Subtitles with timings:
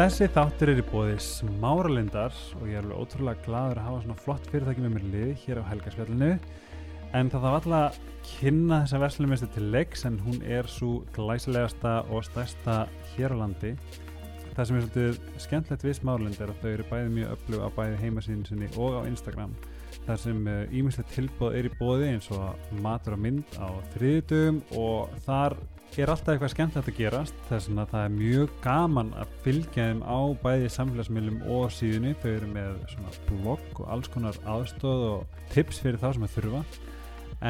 [0.00, 4.22] Þessi þáttur er í bóði smáralindar og ég er alveg ótrúlega gladur að hafa svona
[4.22, 6.28] flott fyrirtæki með mér liði hér á Helgarsfjallinu
[7.18, 7.98] en það þarf alltaf að
[8.30, 12.78] kynna þessa verslumistu til leiks en hún er svo glæsilegasta og stærsta
[13.10, 13.74] hér á landi.
[14.54, 17.68] Það sem er svolítið skemmtlegt við smáralind er að þau eru bæði mjög öflug á
[17.76, 19.52] bæði heimasíðin sinni og á Instagram
[20.06, 25.12] þar sem ímyndslegt tilbúð er í bóði eins og matur og mynd á þriðdugum og
[25.26, 25.58] þar
[25.98, 30.02] er alltaf eitthvað skemmtilegt að gerast þess að það er mjög gaman að fylgja þeim
[30.06, 35.40] á bæði samfélagsmiðlum og síðunni, þau eru með svona blogg og alls konar aðstóð og
[35.50, 36.62] tips fyrir þá sem það þurfa.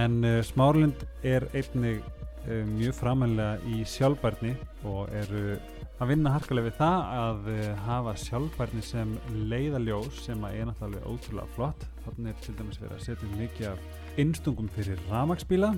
[0.01, 4.55] En uh, Smárlind er einnig uh, mjög framhænlega í sjálfbærni
[4.89, 5.59] og eru
[6.01, 9.13] að vinna harkulega við það að uh, hafa sjálfbærni sem
[9.51, 11.87] leiðaljós sem að er náttúrulega ótrúlega flott.
[12.07, 15.75] Þannig er til dæmis verið að setja mikið af innstungum fyrir ramagsbíla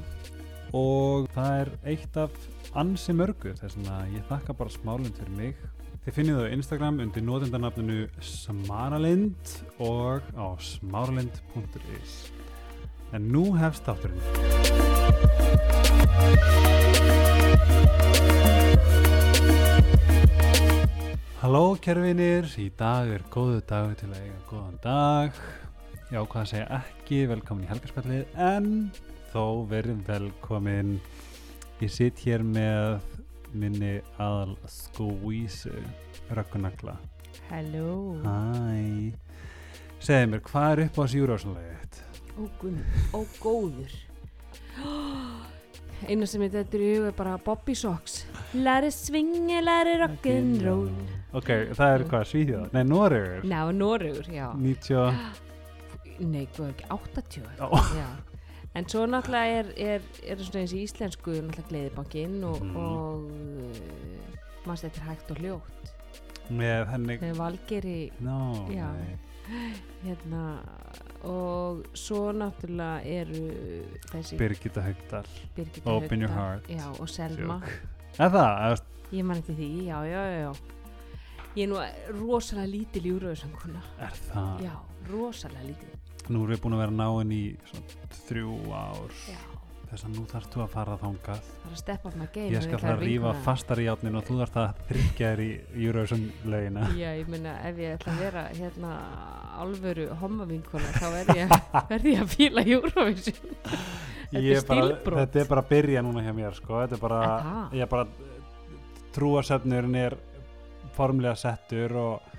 [0.78, 2.36] og það er eitt af
[2.78, 3.56] ansi mörgu.
[3.58, 5.66] Þess að ég þakka bara smálinn fyrir mig.
[6.02, 12.14] Þið finnið það á Instagram undir nótendarnafninu smaralind og á smaralind.is
[13.12, 14.20] en nú hefst þátturinn
[21.42, 25.38] Halló kerfinir, í dag er góðu dag til að eiga góðan dag.
[26.12, 28.68] Já, hvað að segja ekki, velkomin í helgarspallið en
[29.32, 30.92] þó verið velkomin.
[31.80, 33.02] Ég sitt hér með
[33.58, 35.74] minni aðal skvísu
[36.30, 36.94] rökkunagla
[37.48, 38.20] Halló.
[38.22, 39.10] Hæ.
[39.98, 41.98] Segðu mér, hvað er upp á þessu júrásanlegið?
[42.38, 42.78] Ó, guð,
[43.10, 43.98] ó góður.
[46.06, 48.20] Eina sem ég þetta í hug er bara Bobby Socks.
[48.54, 52.66] Læri svingi, læri rock'n'roll Ok, það er hvað, Svíþjóð?
[52.74, 55.14] Nei, Noregur Ná, Noregur, já 90
[56.20, 57.68] Nei, hvað ekki, 80 Já.
[57.96, 58.08] já.
[58.74, 62.76] En svo náttúrulega er, er, er svona eins í íslensku náttúrulega gleðibankinn og, Mhm.
[62.76, 65.90] og mannst þetta er hægt og hljótt
[66.52, 68.38] með henni með Valgeri Nó,
[68.72, 68.88] Já.
[68.92, 69.16] nei,
[70.04, 70.42] hérna
[71.24, 73.42] og svo náttúrulega eru
[74.12, 75.26] þessi Birgitta Haugdal
[75.56, 76.68] Birgitta Open your heart.
[76.68, 77.60] já, og Selma
[78.18, 78.50] Er það?
[78.68, 78.82] eða-
[79.12, 80.52] ég man eftir því, já, já, já, já
[81.56, 81.80] ég er nú
[82.20, 84.62] rosalega lítil í úröðsanguna Er það?
[84.66, 84.74] já,
[85.10, 85.90] rosalega lítil.
[86.30, 87.42] Nú erum við búin að vera náinn í
[88.28, 89.16] þrjú ár.
[89.28, 89.40] Já,
[89.90, 91.40] þess að nú þarfst þú að fara þangað.
[91.52, 94.24] Það er að steppa upp maður game Ég skal það rífa fastar í átnin og
[94.28, 95.50] þú þarfst að þryggja þér í
[96.48, 98.92] lögina já, ég meina, ef ég ætla að vera hérna
[99.62, 101.56] alvöru homavinkona þá verð ég,
[102.14, 102.64] ég að fíla
[104.62, 105.18] er bara, stílbrot.
[105.26, 106.78] Þetta er bara að byrja núna hjá mér sko.
[106.80, 107.02] Þetta er
[107.82, 108.06] Er bara
[109.12, 110.16] trúasöfnurinn er
[110.96, 112.32] formlega settur og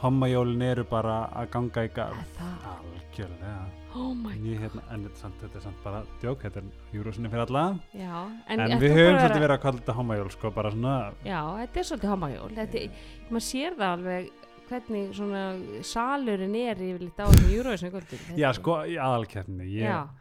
[0.00, 2.40] hommajólin eru bara að ganga í garð?
[2.40, 3.60] Algjörlega.
[3.90, 7.32] Oh Ég, hérna, en þetta er, samt, þetta er samt bara djók, þetta er Eurovisionin
[7.32, 7.64] fyrir alla.
[7.90, 8.12] Já,
[8.46, 10.94] En, en, við höfum svolítið verið að kalla þetta hommajól sko, bara svona
[11.26, 12.84] Já, þetta er svolítið homajól þetta,
[13.30, 14.30] maður sér það alveg
[14.70, 15.44] hvernig svona
[15.90, 20.12] salurinn er yfirleitt á þessum Eurovision kvöldum Já, sko, í aðalkeppni ég,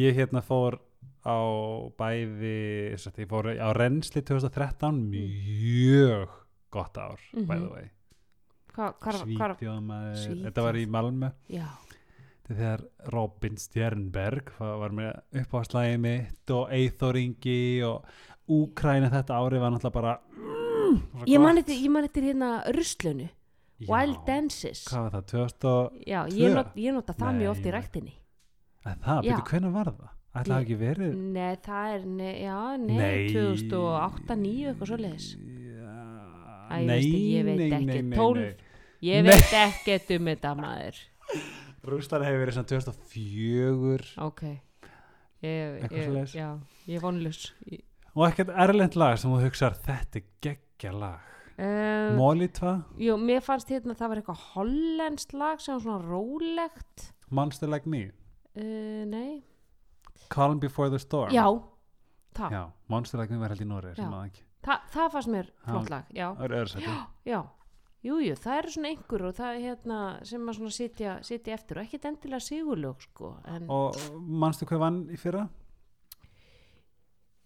[0.00, 0.80] ég hérna fór
[1.20, 1.36] á
[2.00, 2.56] bæði
[2.96, 6.39] ég fór á reynsli 2013 mjög
[6.70, 7.46] gott ár by Mhm.
[7.64, 7.90] the way
[8.74, 10.44] hvar, hvar, hvar Svíþjóðmaður, Svíþjóð.
[10.46, 11.32] þetta var í Malmö
[12.50, 12.80] þegar
[13.12, 18.04] Robin Stjernberg var var með uppáðslægi mitt og Eithor Ingi og
[18.50, 23.28] Úkræna þetta ári var náttúrulega bara mm, ég man eftir, ég man eftir hérna ruslunu,
[23.80, 26.38] Já, Wild Dances hvað var það, 2000 og Já, tvö?
[26.40, 27.76] ég, not, ég nota það mjög oft í nei.
[27.78, 28.14] ræktinni
[28.84, 30.10] Æ, það, betur hvernig var það?
[30.30, 33.28] ætla það Ég- ekki verið Nei, það er, ne, já, nei, Nei.
[33.32, 35.30] 2008, 9 eitthvað svo leiðis
[36.70, 38.40] Æ, ég veist ekki, ég veit nei, ekki, nei, nei, 12.
[38.40, 38.56] nei.
[39.00, 39.30] Ég Nei.
[39.32, 40.98] veit ekkert um þetta maður
[41.90, 46.34] Rústar hefur verið svona 2004 Ok ég, ég.
[46.36, 46.48] Já,
[46.86, 47.46] ég er vonlus
[48.10, 51.26] og ekkert erlend lag sem þú hugsar þetta er geggja lag
[51.60, 56.06] Um, Molitva, Jú, mér fannst hérna að það var eitthvað hollenskt lag sem var svona
[56.08, 57.02] rólegt
[57.36, 59.42] Monster Like Me uh, Nei,
[60.32, 61.44] Calm Before the Storm já
[62.48, 64.06] Já, Monster Like Me var held í Nóri Já.
[64.06, 66.94] það það, það fannst mér flott lag Já, er öðursætti
[67.30, 67.40] já
[68.00, 71.52] Jú, jú, það eru svona einhver og það er hérna sem að svona sitja, sitja
[71.52, 75.42] eftir og ekkert endilega sigurlög sko en og manstu hvað vann í fyrra?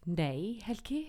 [0.06, 1.06] nei, Helgi,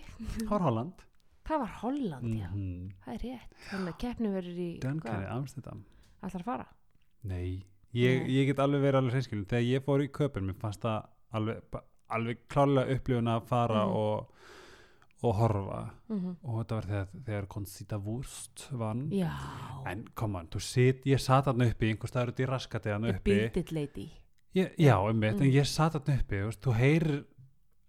[0.49, 1.01] Hár Holland.
[1.45, 2.47] Það var Holland, já.
[2.49, 2.91] Mhm.
[3.05, 5.83] það er rétt, þannig að keppni verður í Dunkari, Amsterdam.
[6.23, 6.65] Allar að fara?
[7.23, 8.31] Nei, ég, Nei.
[8.39, 11.05] ég get alveg verið alveg hreinskilin þegar ég fór í köpun, mér fannst það
[11.37, 11.61] alveg,
[12.09, 13.93] alveg klálega upplifun að fara Mhm.
[13.95, 14.31] og,
[15.25, 15.79] og horfa
[16.09, 19.31] mm og þetta var þegar, þegar Conchita Wurst vann Já,
[19.91, 23.15] en koma, þú sit, ég sat hann uppi einhver staður út í raskati hann The
[23.17, 24.09] uppi
[24.55, 25.41] ég, já, um mitt, Mm.
[25.41, 27.25] en ég sat hann uppi veist, þú heyrir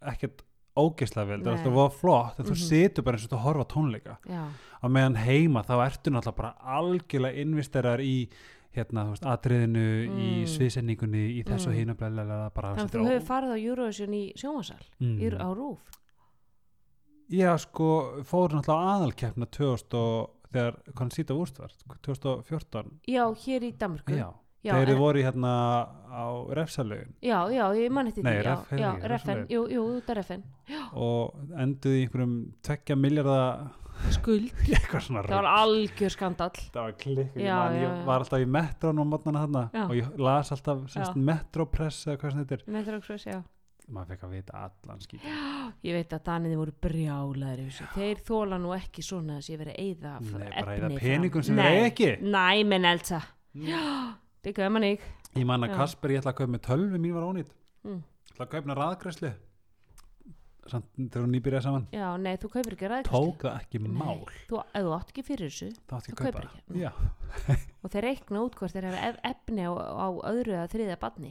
[0.02, 0.42] ekkert
[0.76, 2.68] ógeðslega vel, það er alltaf flott en þú Mhm.
[2.68, 4.18] situr bara eins og þú horfa tónleika
[4.82, 8.28] á meðan heima þá ertu náttúrulega bara algjörlega investerar í
[8.76, 10.46] hérna, þú veist, atriðinu, í Mm.
[10.46, 11.72] sviðsendingunni, í þessu Mm.
[11.72, 11.78] mm.
[11.78, 15.18] hínu, bara þannig að þú hefur farið á Eurovision í sjónvarsal Mm.
[15.18, 15.78] í, á rúf
[17.32, 21.72] Já, sko, fóru náttúrulega aðalkeppna 2000 og þegar Conchita Wurst var,
[22.06, 24.28] 2014 já, hér í Danmarku Já,
[24.62, 25.54] já, en- þið voru hérna
[26.06, 27.14] á refsalögin.
[27.22, 30.44] Já, já, ég man eftir því já, ref- já, refen, jú, jú, út af refen
[30.94, 33.66] og enduði einhverjum tvekja miljardar
[34.12, 36.62] skuld, eitthvað svona það var algjör skandall.
[36.72, 38.04] Það var klikk ég, Já, já, ég já.
[38.06, 39.06] var alltaf í metron og
[39.74, 39.84] Já.
[39.88, 41.14] og ég las alltaf Já.
[41.16, 42.64] metropress eða hvað sem þetta er.
[42.78, 43.42] Metroxpress, já
[43.88, 45.26] maður fekk að vita allan skýt
[45.86, 46.72] ég veit að Daniði voru
[47.70, 47.86] þessu.
[47.94, 49.76] þeir þóla nú ekki svona að sé verið
[50.20, 52.10] f- Nei, bara efni peningum sem eiga ekki.
[52.22, 53.20] Nei, menn Elsa.
[53.56, 55.76] Það gæði mann ekki ég man að Já.
[55.76, 57.52] Kasper, ég ætla að kaupa með tölvi mín var ónýtt
[57.86, 58.02] Mm.
[58.02, 59.32] ég ætla að kaupa með raðgræslu
[60.66, 61.84] samt þegar hún nýbyrjaði saman.
[61.94, 64.24] Já, nei, þú kaupir ekki ræðkvæslu tók það ekki mál.
[64.50, 66.56] Þú, ef þú átt ekki fyrir þessu þá átti ég Þú að kaupa kaupir það.
[66.58, 66.80] Ekki.
[66.82, 66.90] já,
[67.84, 71.30] og þeir reikna út hvort þeir hafa ef- efni á, á öðru eða þriða badni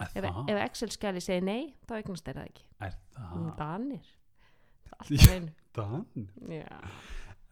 [0.00, 3.28] ef, ef Excel-skjali segir nei, þá eignast þeir það ekki er mm.
[3.36, 4.06] það Danir
[4.96, 5.16] Allt Já.
[5.16, 5.52] á hreinu.
[5.76, 6.06] Dan?
[6.48, 6.78] já.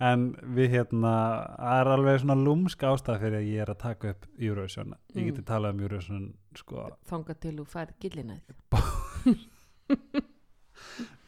[0.01, 0.23] en
[0.57, 1.13] við hérna
[1.59, 5.21] það er alveg svona lúmsk ástæð fyrir að ég er að taka upp Eurovision ég
[5.21, 5.27] Mm.
[5.29, 6.25] geti talað um Eurovision
[6.57, 8.39] sko þangað til þú fær gillina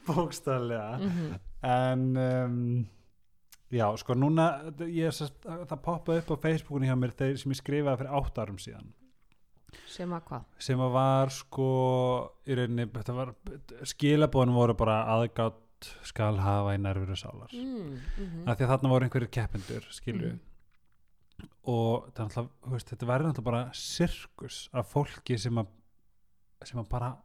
[0.06, 1.38] bókstæðlega mm -hmm.
[1.62, 2.86] en um,
[3.70, 5.10] já sko núna ég,
[5.42, 8.92] það poppaði upp á Facebookinu hjá mér þeir sem ég skrifaði fyrir átt árum síðan
[9.86, 10.44] sem að hvað?
[10.58, 11.68] Sem að var sko
[12.46, 12.86] í rauninni,
[13.92, 17.52] skilabóðin voru bara aðgátt skal hafa í nærveru sálar.
[17.52, 20.40] Mm, mm af því að þarna voru einhverjir keppendur skilju Mhm.
[21.68, 25.66] og það þú veist, þetta verður náttúrulega bara sirkus af fólki sem að
[26.64, 27.16] sem að bara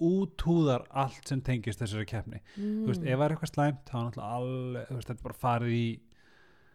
[0.00, 2.38] útúðar allt sem tengist þessari keppni.
[2.56, 2.84] Mm.
[2.84, 5.34] þú veist, ef það er eitthvað slæmt þá er náttúrulega alveg, þú veist, þetta bara
[5.42, 6.00] farið í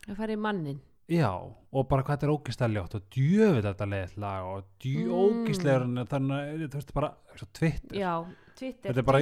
[0.10, 1.32] að fara í mannin já,
[1.74, 5.04] og bara hvað þetta er ógislega ljótt og djöfið þetta leiðt lag og djö,
[5.34, 6.06] Mm.
[6.08, 9.20] þannig að þú veist, bara, svo Twitter já, Twitter, Þetta er bara-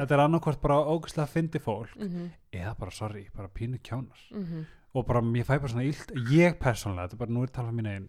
[0.00, 4.20] þetta er annarkvort bara ógislega fyndi fólk mm -hmm, eða bara, sorry, bara pínu kjánar
[4.32, 4.64] mm -hmm.
[4.94, 7.68] og bara ég fæ bara svona illt ég persónlega, þetta er bara nú er talað
[7.68, 8.08] um mín einn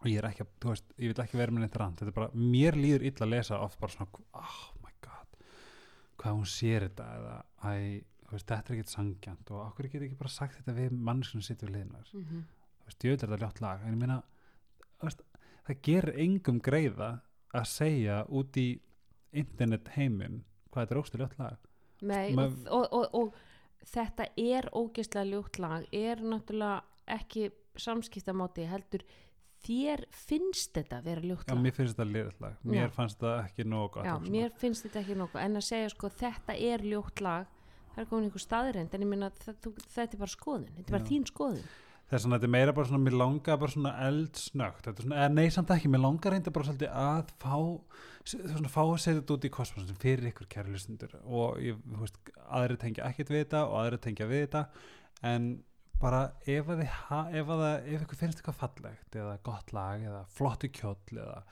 [0.00, 2.06] og ég er ekki, að- þú veist, ég vil ekki vera með neitt rand, þetta
[2.08, 5.26] er bara, mér líður illa að lesa oft bara svona, oh my god
[6.18, 8.04] hvað hún sér þetta eða, æ,
[8.36, 11.68] veist, þetta er ekkert sangjant og okkur get ekki bara sagt þetta við mannskjum sittur
[11.70, 12.42] við liðnar, Mm -hmm.
[12.80, 14.22] þú veist, ég þetta ljótt lag en ég meina,
[15.02, 15.22] veist,
[15.66, 17.20] það gerir engum greiða
[17.54, 18.80] að segja út í
[19.32, 21.56] internet heiminn hvað þetta er óstu ljótt lag
[22.02, 23.34] Nei, Ma- og, og, og, og
[23.84, 29.02] þetta er ógeðslega ljótt lag er náttúrulega ekki samskiptamáti heldur
[29.60, 32.90] þér finnst þetta vera ljótt Já, lag mér finnst þetta liðið lag, mér Já.
[32.96, 34.30] fannst það ekki gott Já, svona.
[34.30, 37.46] mér finnst þetta ekki nokkuð en að segja sko þetta er ljótt lag
[38.00, 41.08] það er komin einhver staðreind en ég minna þetta er bara skoðun, þetta er bara
[41.10, 41.70] þín skoðun.
[42.10, 45.18] Þess að þetta er meira bara svona mér langar bara svona eldsnögt þetta er svona,
[45.20, 47.54] eða nei samt ekki, mér langar reynda bara svolítið að fá
[48.32, 52.02] svona fá að setja þetta út í kosmosin fyrir ykkur kæri lustundur og ég, þú
[52.02, 52.18] veist,
[52.48, 54.64] aðri tengja ekkert við þetta og aðri tengja við þetta
[55.30, 55.48] en
[56.00, 60.06] bara ef að þið ef að það, ef ykkur finnst eitthvað fallegt eða gott lag
[60.10, 61.42] eða flottu kjóll eða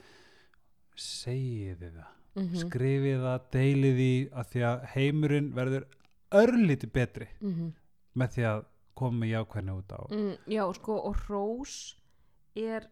[0.98, 2.62] segið þið það mm -hmm.
[2.64, 5.86] skrifið það, deilið því að því að heimurinn verður
[6.32, 7.72] örlítið betri mm
[8.18, 8.64] með því að
[8.98, 11.74] koma með jákvæðni út á mm, Já, sko, og hrós
[12.58, 12.88] er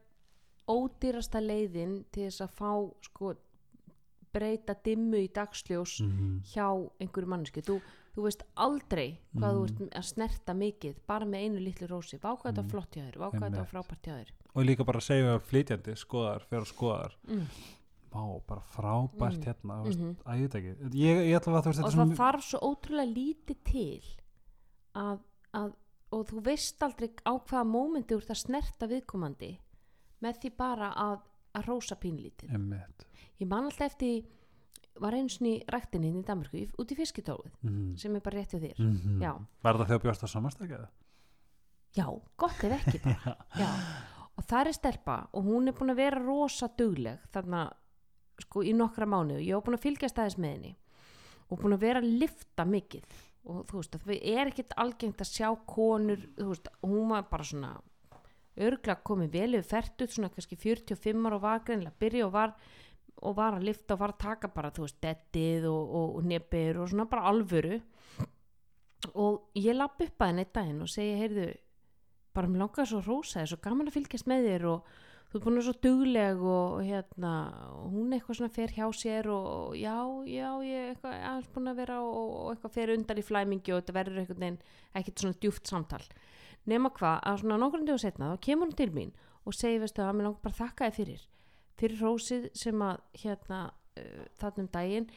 [0.70, 2.70] ódýrasta leiðin til þess að fá
[3.02, 3.32] sko
[4.36, 6.42] breyta dimmu í dagsljós Mhm.
[6.52, 6.68] hjá
[7.00, 7.80] einhverju manneski þú,
[8.14, 9.82] þú veist aldrei hvað þú Mhm.
[9.82, 12.70] ert að snerta mikið bara með einu litlu rósi, vákvað þetta Mhm.
[12.70, 16.66] flott hjá þér vákvað þetta frábært hjá þér og líka bara segja flytjandi, skoðar, fyrir
[16.66, 17.46] skoðar mm.
[18.12, 19.44] Vá, bara frábært Mm.
[19.46, 20.38] hérna Mm að
[21.56, 24.02] að þú veist og það sem þarf svo ótrúlega lítið til
[24.94, 25.18] að,
[25.54, 25.72] að
[26.12, 29.50] og þú veist aldrei á hvaða mómenti þú ert að snerta viðkomandi
[30.22, 31.18] með því bara að,
[31.54, 32.50] að rósa pínlítið
[33.40, 34.24] ég man alltaf eftir
[34.98, 37.96] var einu sinni í ræktinni í Danmarku út í fiskitóið Mhm.
[37.98, 39.32] sem er bara rétt hjá þér já,
[39.62, 40.88] Var það þegar bjóst á samastækja?
[41.96, 42.06] já,
[42.38, 43.68] gott ef ekki bara já.
[44.38, 47.72] og það er stelpa og hún er búin að vera rosa dugleg þarna
[48.44, 50.72] sko í nokkra mánuð ég var búin að fylgjast aðeins með henni
[51.46, 53.18] og búin að vera að lifta mikið.
[53.46, 57.12] Og þú veist að það er ekkit algengt að sjá konur þú veist, og hún
[57.12, 57.74] var bara svona
[58.66, 62.32] örgla komið vel yfir færtut svona kannski 45 ára og var greinlega að byrja og
[62.34, 62.54] var,
[63.22, 66.26] og var að lifta og var að taka bara þú veist bettið og, og, og
[66.32, 67.78] nepir og svona bara alvöru.
[69.14, 71.50] Og ég lapp upp að henni einn daginn og segi heyrðu
[72.36, 74.96] bara mér langar svo að rósa þér, svo gaman að fylgjast með þér og
[75.36, 77.32] þú ert búin að vera svo dugleg og hérna,
[77.92, 81.80] hún eitthvað svona fer hjá sér og já, já ég er eitthvað aðeins búin að
[81.82, 84.58] vera og, og eitthvað fer undan í flæmingi og þetta verður eitthvað neginn
[84.96, 86.02] ekkert svona djúft samtal.
[86.66, 89.12] Nema hvað, að svona nokkur en dögu setna þá kemur hún til mín
[89.44, 91.26] og segir veistu að mér langar bara þakka þið fyrir
[91.76, 95.10] fyrir rósið sem að hérna uh, þarna um daginn.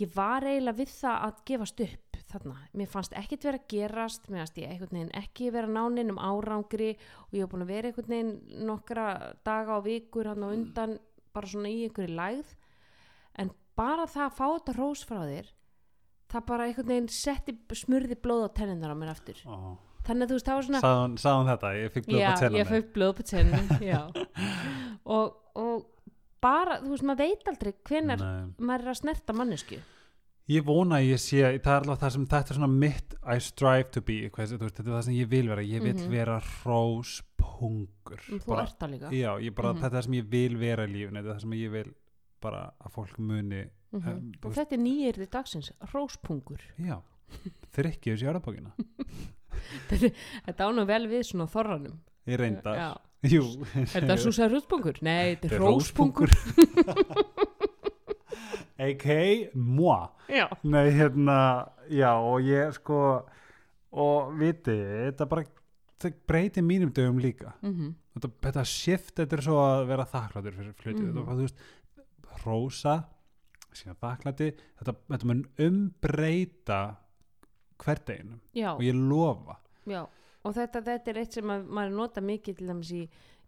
[0.00, 4.44] Ég var eiginlega við það að gefast upp þarna, mér fannst ekkert vera gerast mér
[4.44, 7.90] fannst ég einhvern veginn ekki vera nánin um árangri og ég hef búin að vera
[7.90, 9.08] einhvern veginn nokkra
[9.46, 10.98] daga og vikur hann og undan
[11.34, 12.54] bara svona í einhverju lægð.
[13.42, 15.54] En bara það að fá þetta rós frá þér
[16.34, 19.40] það bara einhvern veginn setti smurði blóð á tenninar á mér aftur.
[19.46, 19.76] Ó.
[20.04, 22.40] þannig að þú veist það var svona sagði hún þetta, ég fikk blöð já, på
[22.42, 24.00] tennunni ég fekk blóð på tennun já.
[25.16, 25.86] og, og
[26.44, 28.52] bara, þú veist, maður veit aldrei hvenar Nei.
[28.58, 29.80] maður er að snerta mannesku
[30.52, 33.36] Ég vona að ég sé, það er alveg það sem þetta er svona mitt I
[33.40, 36.10] strive to be þú veist, þetta er það sem ég vil vera, ég vil Mhm.
[36.12, 39.10] vera hróspungur þú bara, ert það líka.
[39.10, 39.80] Já, bara, Mhm.
[39.80, 41.94] þetta er það sem ég vil vera í lífinu, þetta er það sem ég vil
[42.42, 47.00] bara að fólk muni mm um, þú og þetta er nýjirði dagsins róspungur Já,
[47.72, 48.72] þrykki þessi árabókina
[49.88, 51.98] þetta ánum vel við svona þorranum.
[52.26, 52.98] Ég reyndar.
[53.24, 53.64] Jú.
[53.74, 55.00] Er þetta súsa róspungur?
[55.00, 56.30] nei, þetta Þetta er er róspungur
[58.78, 59.50] A.k.a.
[59.54, 60.08] moi
[60.66, 61.36] Nei, hérna,
[61.90, 63.00] já, og ég sko,
[63.94, 65.44] og viti, þetta bara,
[66.28, 67.54] breytir mínum dögum líka.
[67.62, 71.06] mm Þetta, þetta shift, þetta er svo að vera þakkláttur fyrir flutið.
[71.08, 71.62] Er bara, þú veist,
[72.44, 72.92] rósa,
[73.74, 76.78] sína þakklæti, þetta, þetta mun umbreyta
[77.82, 78.38] hverdeginum
[78.70, 79.58] og ég lofa.
[79.90, 80.04] já
[80.44, 83.02] og þetta, þetta er eitt sem að, maður nota mikið til dæmis í,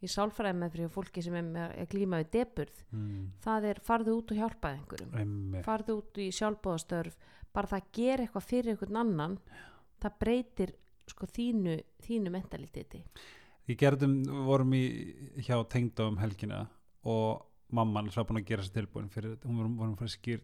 [0.05, 3.31] í sálfræði með fyrir fólki sem er með að glíma við deburð Mm.
[3.45, 5.65] það er farðu út og hjálpaði einhverjum Einmitt.
[5.65, 7.17] farðu út í sjálfbóðastörf
[7.57, 9.38] bara það gera eitthvað fyrir einhvern annan
[10.03, 10.75] það breytir
[11.09, 13.03] sko þínu, þínu mentaliteti
[13.67, 14.83] Ég gerðum, vorum í
[15.43, 16.69] hjá tengda um helgina
[17.03, 17.43] og
[17.75, 20.43] mamman svo búin að gera sér tilbúin fyrir, hún vorum, vorum fyrir skýr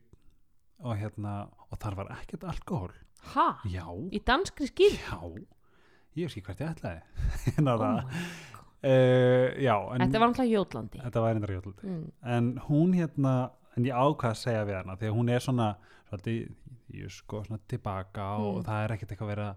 [0.82, 2.90] og hérna, og þar var ekkert alkohol.
[3.36, 3.60] ha?
[3.70, 4.96] Já, í danskri skýr?
[4.98, 5.20] já,
[6.18, 7.02] ég veist ekki hvert ég ætlaði.
[8.61, 11.82] Oh uh, já, en þetta var náttúrulega Jótlandi þetta var einnig rjóðlandi.
[11.86, 12.10] mm.
[12.36, 13.34] En hún hérna,
[13.76, 15.68] en ég ákvað að segja við hana, því að hún er svona,
[16.10, 16.50] svolítið,
[17.08, 18.64] sko, svona tilbaka og Mm.
[18.68, 19.54] það er ekkert eitthvað að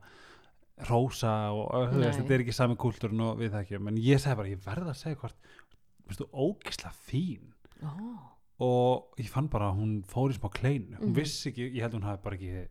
[0.90, 4.36] rósa og og veist, þetta er ekki sami kúltúrin og við þekkjum, en ég segi
[4.36, 5.36] bara, ég verða að segja hvort,
[6.08, 7.54] veist þú, ógisla fín
[7.84, 8.32] oh.
[8.60, 11.16] og ég fann bara að hún fór í smá kleinu, hún Mhm.
[11.16, 12.68] vissi ekki, ég held hún hafi bara ekki,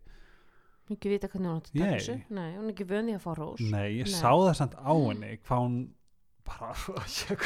[0.91, 3.31] ekki vita hvernig hún átti að taka þessu nei, hún er ekki vöndi að fá
[3.37, 4.13] rós nei, ég Nei.
[4.13, 5.77] sá það samt á henni, hvað hún
[6.45, 6.73] bara,
[7.29, 7.45] ég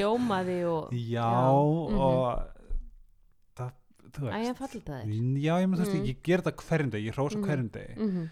[0.00, 1.98] ljómaði og Já, mhm.
[2.00, 2.42] og
[3.58, 3.72] það,
[4.16, 5.74] þú æ, veist ég falli það þér Já, ég, mm.
[5.80, 6.06] Mm.
[6.10, 7.46] ég ger þetta hverjum deg, ég rósa Mhm.
[7.48, 8.28] hverjum deg mm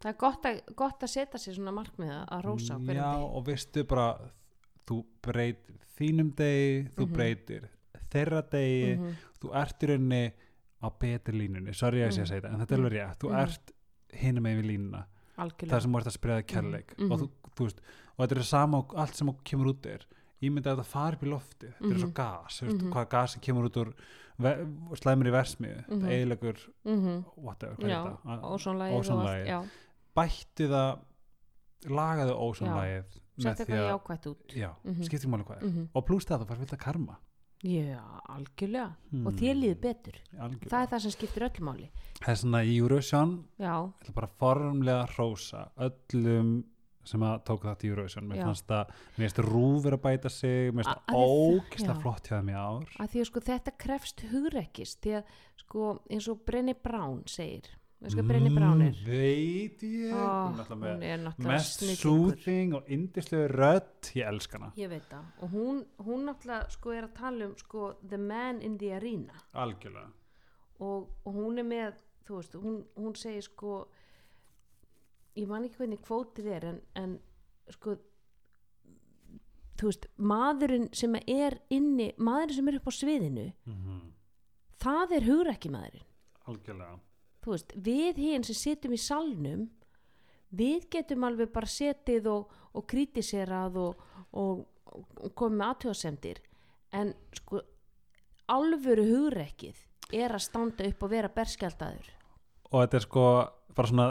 [0.00, 3.08] það er gott að, gott að setja sér svona markmiða að rósa á hverjum Já,
[3.20, 3.26] degi.
[3.36, 4.06] og veistu bara
[4.88, 7.12] þú breytir þínum degi þú Mhm.
[7.12, 7.66] breytir
[8.10, 9.10] þeirra degi Mhm.
[9.42, 10.32] þú ert í rauninni
[10.80, 12.28] á betri línunni sorry að ég sé að Mhm.
[12.32, 13.72] segja þetta, en þetta er alveg rétt þú ert
[14.22, 15.04] hinum með við línuna
[15.36, 17.80] algjörlega það sem þú ert að spreða kærleik og, þú, þú veist,
[18.20, 20.04] og þetta er sama og allt sem kemur út er.
[20.42, 21.72] Ímyndið að þetta fari upp í loftið.
[21.80, 22.14] Þetta er svo Mhm.
[22.14, 22.92] gas, veist, Mhm.
[22.92, 23.94] hvað gas sem kemur út úr
[24.96, 26.00] slæmur í versmiðu Mhm.
[26.00, 29.00] þetta eiginlegur, mm whatever, hvað er þetta?
[29.00, 29.68] Ósónlægið
[30.16, 30.98] bætti það
[31.86, 34.54] lagaði ósónlægið setja því eitthvað að jákvætt út.
[34.56, 35.02] Já, Mhm.
[35.02, 37.16] skiptir ekki máli hvað mm og pluss það að þú fær vilt að karma.
[37.62, 38.00] Já,
[38.30, 38.96] algjörlega.
[39.10, 39.26] Hmm.
[39.26, 40.70] og þér líður betur, algjörlega.
[40.70, 41.88] það er það sem skiptir öllu máli.
[42.20, 46.64] Það er svona í Eurovision ég ætla bara formlega að hrósa öllum
[47.08, 48.28] sem að tók þetta í Eurovision.
[48.28, 52.00] Mér fannst það, mér finnst rúfur að bæta sig mér finnst það að ógislega já.
[52.04, 52.94] flott hjá þeim í ár.
[53.00, 57.70] Að því að sko þetta krefst hugrekkis því að sko eins og Brenni Brown segir
[58.00, 58.40] sko er.
[58.48, 60.12] Mm, veit ég.
[60.16, 64.12] Ó, hún er náttúrulega mest soothing og indislega rödd.
[64.16, 65.26] Ég elska hana, ég veit það.
[65.44, 69.36] Og hún, hún náttúrulega sko er að tala um sko the man in the arena.
[69.52, 70.08] Algjörlega.
[70.80, 73.74] Og, og hún er með þú veist, hún, hún segir sko
[75.40, 77.18] ég man ekki hvernig kvótið er en, en
[77.72, 77.96] sko
[79.80, 84.00] þú veist, maðurinn sem er inni, maðurinn sem er upp á sviðinu mm
[84.80, 86.06] það er hugrekki maðurinn
[86.50, 86.98] algjörlega.
[87.40, 89.66] Þú veist, við hinn sem sitjum í salnum
[90.56, 94.00] við getum alveg bara setið og, og kritiserað og,
[94.36, 96.40] og, og komið aðtjóðsendir
[96.96, 97.62] en sko
[98.50, 99.84] alvöru hugrekkið
[100.16, 102.08] er að standa upp og vera berskjaldadur
[102.70, 103.26] og þetta er sko
[103.76, 104.08] bara svona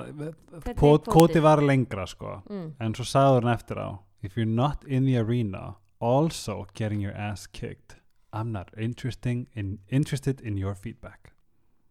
[1.10, 2.68] kvóti var lengra sko mm.
[2.80, 3.90] en svo sagður hann eftir á
[4.22, 7.98] if you're not in the arena also getting your ass kicked
[8.32, 11.34] I'm not interesting in, interested in your feedback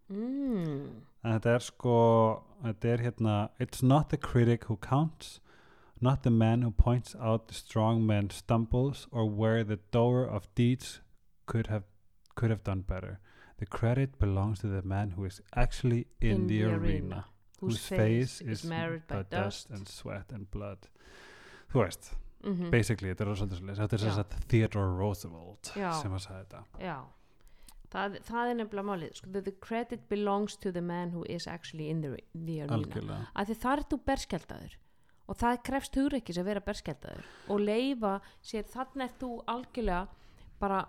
[0.08, 1.04] Mm.
[1.20, 1.96] en þetta er sko
[2.64, 5.40] þetta er hérna it's not the critic who counts
[6.00, 10.48] not the man who points out the strong man stumbles or where the doer of
[10.54, 11.00] deeds
[11.46, 11.84] could have
[12.34, 13.18] could have done better.
[13.58, 17.24] The credit belongs to the man who is actually in, the, arena,
[17.60, 19.70] whose face is marred by dust.
[19.70, 20.88] and sweat and blood.
[21.72, 22.70] Þú veist, Mhm.
[22.70, 23.76] basically, þetta er svolítið svolítið.
[23.76, 25.92] Þetta er að Theodore Roosevelt Já.
[26.02, 26.64] sem að sagði þetta.
[26.80, 27.04] Já,
[27.90, 31.46] það, það er nefnilega málið sko, the, the credit belongs to the man who is
[31.48, 33.26] actually in the, the arena Algjörlega.
[33.34, 34.76] að því þar er þú berskjaldadur
[35.28, 40.08] og það krefst hugreikis að vera berskjaldadur og leifa sér þannig er þú algjörlega
[40.60, 40.86] bara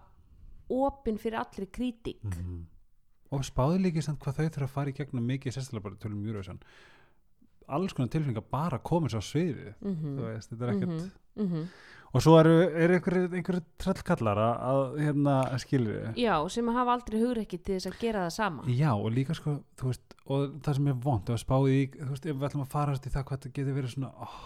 [0.69, 2.65] opinn fyrir allri kritík Mhm.
[3.31, 6.23] Og spáði líki samt hvað þau þurfa að fara í gegnum mikið sérstaklega bara tölum
[6.25, 6.59] Eurovision.
[7.69, 9.73] Alls konar tilfinningar bara komið svo á sviðið.
[9.81, 11.11] mm Þú veist, þetta er ekkert...
[11.37, 11.67] -hmm.
[12.09, 17.59] Og svo eru, eru einhverju einhver tröllkallara að hérna skilur Já, sem hafa aldrei hugreiki
[17.61, 20.87] til þess að gera það sama Já, og líka sko, þú veist, og það sem
[20.87, 23.37] er vond, að spáði í, þú veist, ef við ætlum að farast í það hvað
[23.37, 24.39] þetta getur verið svona, oh,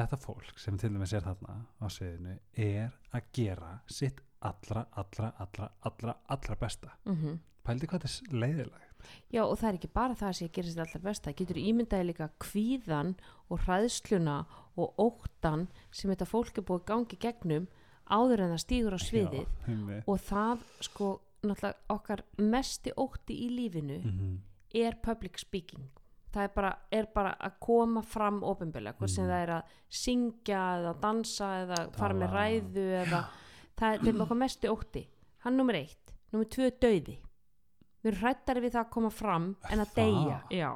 [0.00, 5.32] þetta fólk sem til dæmis er þarna á sviðinu er að gera sitt allra, allra,
[5.38, 6.96] allra, allra, allra besta.
[7.06, 9.02] mm Pældi hvað þetta er leiðilegt.
[9.30, 12.28] Já, og það er ekki bara það sem gerist alltaf best það getur ímyndaði líka
[12.40, 13.10] kvíðan
[13.50, 14.36] og hræðsluna
[14.80, 17.66] og óttan sem þetta fólk er búið gangi gegnum
[18.10, 21.10] áður en það stígur á sviðið Já, og það sko
[21.44, 24.38] náttúrulega okkar mesti ótti í lífinu Mhm.
[24.74, 25.84] er public speaking
[26.32, 29.30] það er bara, er bara að koma fram ofinbeglega, hvort sem Mhm.
[29.30, 33.24] það er að syngja eða dansa eða fara með ræðu eða
[33.80, 35.02] það er, er okkar mesti ótti.
[35.44, 37.16] Hann nummer eitt, nummer tvö döði
[38.00, 40.70] við erum hrættari við það að koma fram en að deyja.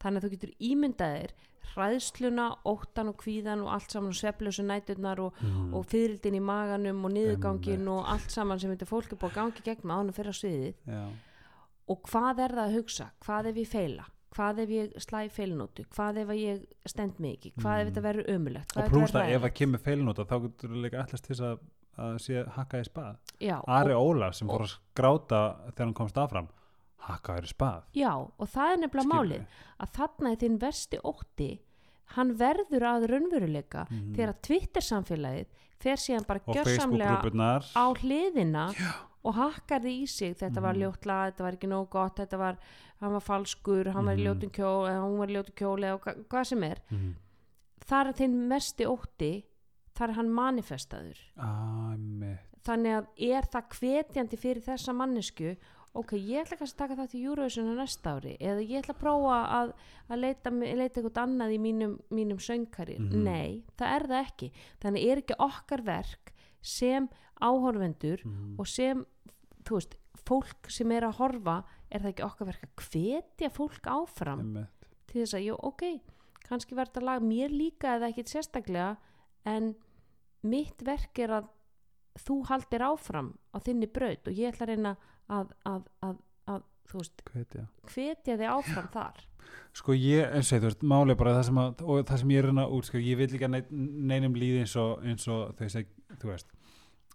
[0.00, 1.32] Þannig að þú getur ímyndaðir
[1.70, 5.74] hræðsluna, óttan og kvíðan og allt saman og sveflösu næturnar og, Mhm.
[5.74, 7.88] og fyririldin í maganum og niðurgangin Einmitt.
[7.88, 10.74] og allt saman sem þetta fólk er búið að gangi gegn fyrir á sviðið.
[10.86, 11.12] Já,
[11.88, 14.04] og hvað er það að hugsa, hvað ef ég feila
[14.36, 17.90] hvað ef ég slæ feilnótu hvað ef ég stend mig ekki, hvað ef Mm.
[17.90, 21.24] þetta verður ömulegt og pluss það ef það kemur feilnóta þá getur þú líka allast
[21.24, 21.58] til þess að,
[21.98, 23.16] að sé hakka í spað.
[23.40, 25.40] já, Ari Óla sem fór að skráta
[25.72, 26.48] þegar hann komst áfram,
[26.98, 27.82] hakka í spað.
[27.94, 29.40] já, og það er nefnilega Skilurðu?
[29.40, 29.46] málið
[29.80, 31.50] að þarna er þinn versti ótti
[32.14, 34.14] hann verður að raunveruleika Mhm.
[34.14, 35.46] þegar að Twitter samfélagið
[35.80, 38.74] fer síðan bara Og gjörsamlega á hliðina
[39.24, 40.82] og hakkar því í sig þetta var Mhm.
[40.82, 42.58] ljótla, þetta var ekki nóg gott þetta var,
[43.00, 44.26] hann var falskur, hann var í Mhm.
[44.26, 47.14] ljótum kjól eða hún var í ljótum kjóli hva- hvað sem er Mhm.
[47.86, 49.44] þar er þinn mesti ótti
[49.94, 52.38] þar er hann manifestaður Æmi.
[52.64, 55.56] þannig að er það hvetjandi fyrir þessa mannesku
[55.92, 57.20] ok, ég ætla kannski að taka það til
[57.66, 59.72] á næsta ári eða ég ætla að prófa að,
[60.08, 63.24] að leita, leita eitthvað annað í mínum, mínum söngkarir, Mhm.
[63.24, 67.08] nei, það er það ekki þannig er ekki okkar verk sem
[67.40, 68.54] áhorfendur Mhm.
[68.60, 69.04] og sem,
[69.64, 73.86] þú veist fólk sem er að horfa, er það ekki okkar verk að hvetja fólk
[73.90, 74.88] áfram Einmitt.
[75.06, 76.00] til þess að, jú, ok
[76.50, 78.96] kannski verður þetta lag mér líka eða ekkit sérstaklega
[79.46, 79.74] en
[80.42, 81.48] mitt verk er að
[82.18, 84.96] þú haldir áfram á þinni braut og ég ætla að reyna
[85.30, 86.16] að, að, að,
[86.48, 87.66] að þú veist, Hvetja.
[87.86, 89.26] hvetja þig áfram þar
[89.72, 91.56] Sko ég, eins og þú veist, máli bara það sem
[92.06, 95.26] það sem ég reyna út, sko, ég vil líka nein, neinum líði eins og, eins
[95.28, 95.86] og þau seg,
[96.20, 96.46] þú veist,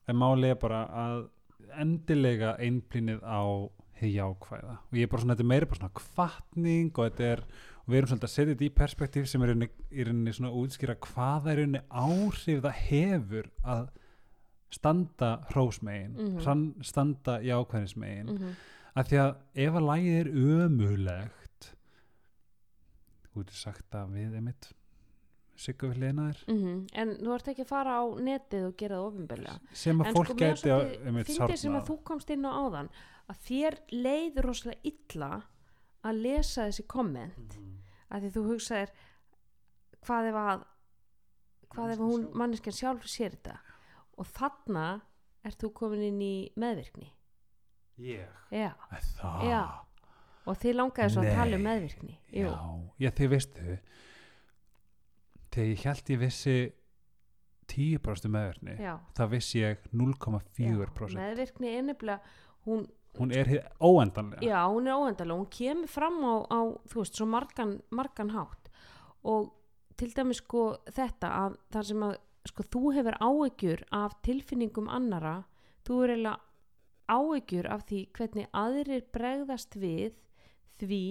[0.08, 1.24] en máli er bara að
[1.82, 3.41] endilega einblínið á
[4.00, 4.76] hið jákvæða.
[4.91, 7.44] Og ég er bara svona, þetta er meira bara svona kvartning og þetta er,
[7.84, 10.52] og við erum svolítið að setja þetta í perspektíf sem er í rauninni- í svona
[10.52, 13.89] að útskýra hvaða er rauninni áhrif það hefur að
[14.76, 18.28] standa hrósmegin, mm standa jákvæðnismegin.
[18.30, 18.56] Mm -hmm.
[18.96, 20.28] að því að ef að lægið er
[20.65, 21.76] ömulegt
[23.36, 24.72] þú getur sagt að við einmitt
[25.56, 26.44] sigga við hliðina þér?
[26.54, 26.78] Mhm.
[26.94, 30.15] en þú ert ekki að fara á netið og gera það ofinbeglega sem að en
[30.15, 30.86] fólk sko geti að
[31.30, 32.89] fyndið sem að þú komst inn á áðan
[33.30, 35.32] að þér leið rosalega illa
[36.06, 37.58] að lesa þessi komment.
[37.58, 37.72] Mhm.
[38.12, 38.91] að því þú hugsaðir
[40.06, 40.65] hvað ef að
[41.76, 43.58] hvað ef hún manneskjan sjálf sér þetta?
[44.18, 45.02] Og þarna
[45.44, 47.10] ert þú komin inn í meðvirkni.
[47.98, 48.74] Ég, já,
[49.20, 49.44] það?
[49.50, 49.63] Já.
[50.46, 51.68] og þið langaði svo að tala um Nei.
[51.70, 52.15] meðvirkni.
[52.36, 52.50] Jú.
[52.50, 52.58] já,
[53.00, 53.78] já þið veistu
[55.56, 56.58] þegar ég held ég vissi
[57.72, 58.94] 10% meðverðni Já.
[59.18, 62.36] það vissi ég 0,4% Já, meðvirkni er nefnilega
[62.68, 62.86] hún,
[63.18, 64.46] hún er óendanlega.
[64.46, 66.60] Já, hún er óendalega hún kemur fram á, á
[66.91, 68.70] þú veist, svo margan, margan hátt.
[69.26, 69.54] Og
[69.98, 75.38] til dæmis sko þetta að þar sem að sko þú hefur áhyggjur af tilfinningum annara
[75.88, 76.41] þú er eiginlega
[77.15, 80.20] áhyggjur af því hvernig aðrir bregðast við
[80.82, 81.04] því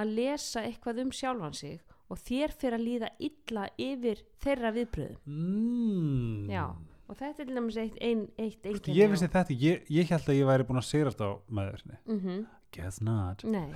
[0.00, 1.80] að lesa eitthvað um sjálfan sig
[2.12, 6.48] og þér fyrir að líða illa yfir þeirra viðbröðum mm.
[6.52, 6.64] Já,
[7.08, 10.12] og þetta er til dæmis eitt, ein, eitt Veistu, einkenni ég vissi þetta, ég, ég
[10.12, 12.02] held að ég væri búin að sigrast á meðvirkni.
[12.08, 13.44] Mm guess not.
[13.44, 13.70] Nei,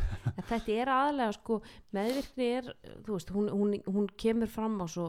[0.48, 1.60] þetta er aðlega sko,
[1.96, 2.68] meðvirkni er,
[3.04, 5.08] þú veist, hún, hún, hún kemur fram á svo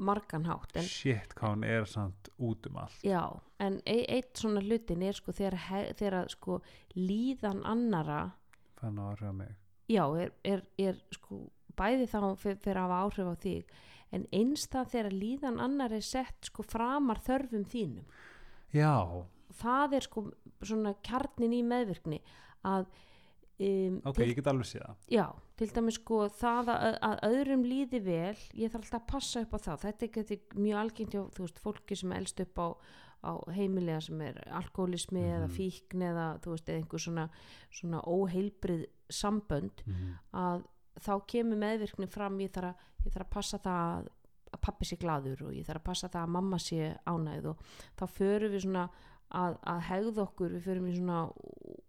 [0.00, 3.00] margan hátt, en shit, hvað hún er samt út um allt.
[3.06, 3.24] Já,
[3.62, 6.60] en e eitt svona hlutin er sko þegar, þegar sko
[6.96, 8.22] líðan annara,
[8.80, 9.56] þannig að á mig.
[9.90, 11.48] Já, er, er, er sko
[11.80, 13.74] bæði þá fyr- fyrir að hafa áhrif á þig,
[14.12, 18.04] en einstað þegar líðan annar er sett sko framar þörfum þínum.
[18.74, 18.94] já,
[19.60, 20.22] Það er sko
[20.62, 22.20] svona kjarnin í meðvirkni
[22.64, 22.86] að
[23.60, 25.24] um, ok, til ég get alveg séð það Já,
[25.58, 29.52] til dæmis sko það að, að öðrum líði vel, ég þarf alltaf að passa upp
[29.52, 29.82] á það.
[29.84, 32.68] Þetta er ekki mjög algengt hjá, þú veist, fólki sem elst upp á,
[33.20, 35.56] á heimilega sem er alkoholismi eða Mhm.
[35.58, 37.26] fíkn eða, þú veist, eða einhver svona,
[37.70, 40.14] svona óheilbrið sambönd Mhm.
[40.32, 40.64] að
[40.98, 44.08] þá kemur meðvirkni fram, ég þarf að, ég þarf að passa það
[44.50, 47.60] að pappi sé gladur og ég þarf að passa það að mamma sé ánægð og
[48.00, 48.88] þá förum við svona
[49.30, 51.20] að, að hegða okkur, við förum í svona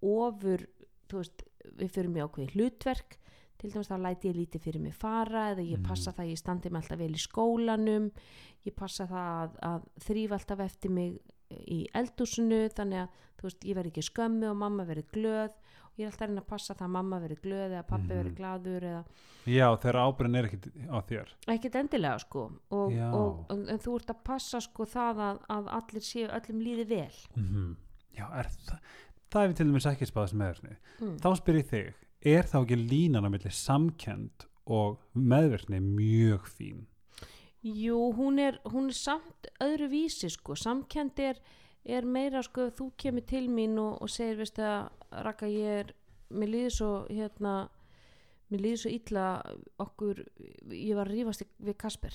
[0.01, 0.65] ofur,
[1.11, 1.43] veist,
[1.79, 3.17] við förum í ákveði hlutverk.
[3.61, 5.87] Til dæmis þá læti ég lítið fyrir mig fara eða ég Mhm.
[5.87, 8.11] passa það að ég standi mig alltaf vel í skólanum.
[8.65, 11.19] Ég passa það að, að þrýfa alltaf eftir mig
[11.51, 13.09] í eldúsinu þannig að
[13.43, 15.51] veist, ég verð ekki skömmu og mamma verið glöð
[16.01, 18.17] ég er alltaf að reyna að passa það að mamma verið glöð eða pappi Mhm.
[18.21, 19.03] verið gladur eða
[19.45, 21.31] já, þegar ábyrðin er ekkit á þér.
[21.55, 22.43] Ekkert endilega sko.
[22.71, 26.87] Og, og, en, þú ert að passa sko það að, að allir séu öllum líði
[26.89, 27.15] vel.
[27.37, 27.71] Mhm.
[28.17, 28.79] já, er það
[29.31, 31.17] það er við til dæmis ekki spáðast meðvirkni mm.
[31.23, 31.99] þá spyr ég þig,
[32.33, 36.81] er þá ekki línan á milli samkend og meðvirkni mjög fín?
[37.63, 41.39] Jú, hún er, hún er samt öðru vísi sko, samkend er,
[41.85, 44.89] er meira sko, þú kemur til mín og, og segir, veistu að
[45.25, 45.93] Raka ég er,
[46.29, 47.53] mér líður svo hérna,
[48.51, 49.25] mér líður svo illa
[49.79, 50.21] okkur,
[50.71, 52.13] ég var að rífast við Kasper.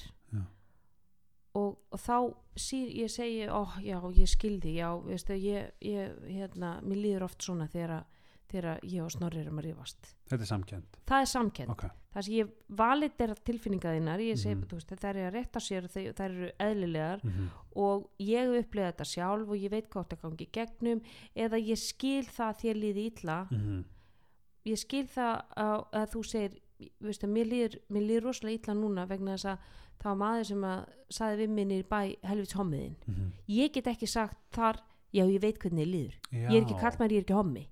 [1.56, 2.16] Og, og þá
[2.60, 7.42] sír, ég segi, ó já, ég skildi já, veistu, ég, ég hérna, mér líður oft
[7.42, 8.12] svona þegar að-
[8.50, 12.22] þegar ég og Snorri erum að rífast þetta er samkend það er samkend ok, það
[12.26, 14.66] sem ég validera tilfinningaðinnar ég segi, Mhm.
[14.70, 19.04] þú veist, þær eru að rétta sér þær eru eðlilegar mm og ég upplega þetta
[19.04, 21.00] sjálf og ég veit hvað þetta gangi gegnum
[21.36, 23.46] eða ég skil það að þér líði illa.
[23.50, 23.84] -hmm.
[24.66, 26.54] ég skil það að, að þú segir
[27.00, 29.58] veistu, mér, líður, mér líður rosalega illa núna vegna þess að
[30.00, 33.32] það var maður sem að saði við minni bæ helvits hommiðin Mhm.
[33.48, 34.80] ég get ekki sagt þar
[35.14, 36.14] já ég veit hvernig ég líður.
[36.32, 37.66] Já, ég er ekki kallmær, ég er ekki skilju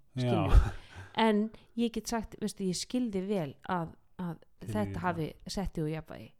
[1.26, 1.44] en
[1.80, 5.04] ég get sagt, veistu, ég skildi vel að, að þetta illa.
[5.08, 6.32] hafi setti úr jafnvægi.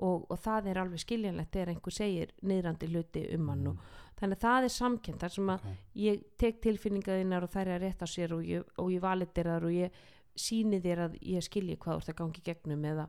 [0.00, 3.82] Og, og það er alveg skiljanlegt þegar einhver segir niðrandi hluti um hann og
[4.16, 5.82] þannig að það er samkend þar sem að ok.
[6.00, 9.50] ég tek tilfinningaðinnar og þær er að rétta sér og ég, og ég valið þér
[9.58, 10.00] og ég
[10.40, 13.06] síni þér að ég skilji hvað þú ert að gangi gegnum eða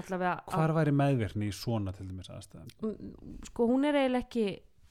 [0.00, 2.70] allavega hvar væri meðvirkni í svona til dæmis aðstæðan
[3.50, 4.46] sko hún er eiginlega ekki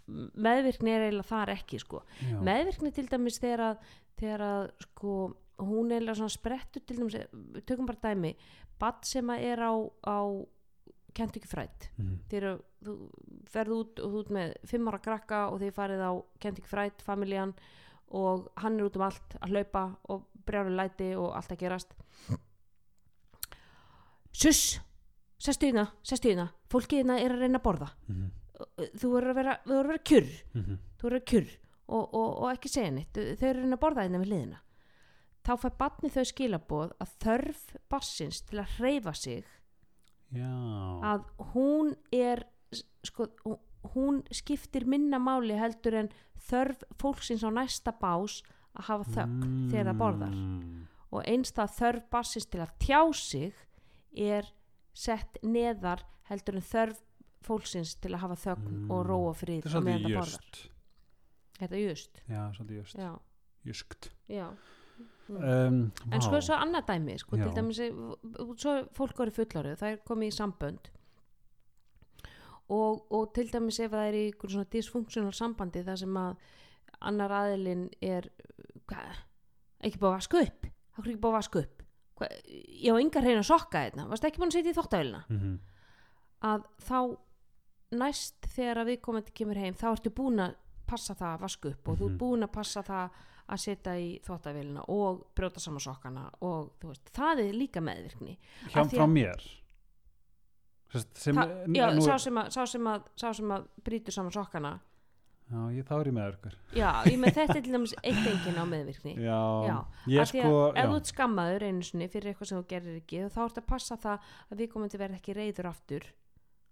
[0.07, 2.03] meðvirkni er eiginlega þar ekki sko.
[2.43, 3.77] Meðvirkni til dæmis þegar að,
[4.19, 5.13] þegar að sko
[5.63, 8.33] hún eiginlega sprettur til dæmis, við tökum bara dæmi
[8.79, 9.71] badd sem að er á,
[10.03, 10.17] á
[11.13, 12.15] kent ekki frætt Mhm.
[12.29, 12.93] þegar þú
[13.47, 16.67] ferð út og þú ert með fimm ára krakka og þið farið á kent ekki
[16.71, 17.53] frætt familjan
[18.09, 21.93] og hann er út um allt að hlaupa og brjálu læti og allt að gerast.
[24.33, 24.79] Suss
[25.43, 26.49] sestu hérna, sestu hérna.
[26.71, 27.89] Fólkið hérna er að reyna að borða.
[28.07, 28.31] Mhm.
[28.99, 30.77] Þú verður að vera, þú verður að vera kjurr Mhm.
[31.87, 33.13] og, og, og ekki segja neitt.
[33.13, 34.59] Þau eru að borða þeirna við hliðina.
[35.43, 39.43] Þá fær barni þau skilaboð að þörf barsins til að hreyfa sig
[40.31, 40.47] já,
[41.03, 42.45] að hún er
[43.03, 43.27] sko,
[43.93, 46.09] hún skiptir minna máli heldur en
[46.47, 48.41] þörf fólksins á næsta bás
[48.73, 50.33] að hafa þögn þegar það borðar.
[50.33, 50.87] Mm.
[51.13, 53.53] og einstað þörf barsins til að tjá sig
[54.17, 54.47] er
[54.93, 57.01] sett neðar heldur en þörf
[57.45, 58.91] fólksins til að hafa þögn Mm.
[58.91, 60.69] og ró og frið þetta er svolítið það jöst
[61.61, 62.21] er það just?
[62.29, 63.11] já, svolítið jöst, Já,
[63.65, 64.47] jöskt já
[65.29, 65.37] Mm.
[65.37, 66.41] um, En sko vá.
[66.43, 67.91] svo annað dæmi, sko, til dæmis eh,
[68.59, 70.89] svo fólk eru fullorið, það er komið í sambönd
[72.69, 76.35] og, og til dæmis ef það er í svona dysfunctional sambandi þar sem að
[77.03, 78.27] annar aðilinn er
[78.87, 79.01] hva,
[79.83, 81.83] ekki búið að vaska upp hvað er ekki búið að vaska upp
[82.19, 82.29] hva,
[82.83, 85.59] ég á yngar hreina sokka hérna varst ekki búin að setja í þóttavélina Mhm.
[86.43, 86.97] að þá
[87.99, 90.55] næst þegar að viðkomandi kemur heim þá ertu búin að
[90.87, 92.11] passa það að vaska upp og þú Mhm.
[92.13, 93.09] ert búin að passa það
[93.53, 98.37] að setja í þóttavélina og brjóta saman sokkana og þú veist, það er líka meðvirkni.
[98.71, 99.41] Hjá frá að- mér?
[100.93, 104.31] Sem, Þa, já, nú, sá sem, að, sá, sem að, sá sem að brýtur saman
[104.31, 104.73] sokkana.
[105.49, 108.27] Já, ég, þá er ég með örgur já, ég með þetta er til dæmis eitt
[108.29, 109.13] enginn á meðvirkni.
[109.27, 109.77] Já, Já,
[110.07, 113.19] ég sko að ef þú ert skammaður einu sinni fyrir eitthvað sem þú gerir ekki
[113.33, 116.07] þá ertu að passa það að viðkomandi verði ekki reyður aftur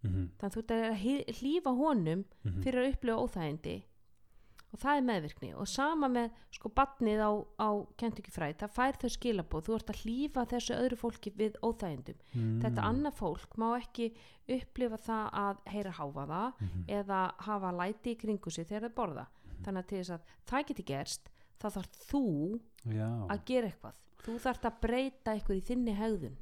[0.02, 2.62] mhm, þannig að þú ert að hlífa honum mhm.
[2.62, 3.78] fyrir að upplifa óþægindi.
[4.72, 5.50] Og það er meðvirkni.
[5.60, 10.00] Og sama með sko batnið á, á kentukifræð, það fær þau skilabóð þú ert að
[10.06, 12.22] hlífa þessu öðru fólki við óþægindum.
[12.32, 12.62] Mm.
[12.64, 14.14] þetta annað fólk má ekki
[14.48, 16.86] upplifa það að heyra háfaða Mhm.
[16.88, 19.28] eða hafa læti í kringu sig þegar þau borða.
[19.62, 23.10] Þannig að til þess að það geti gerst þá þarf þú Já.
[23.28, 23.94] að gera eitthvað.
[24.24, 26.38] Þú þarf að breyta eitthvað í þinni hegðun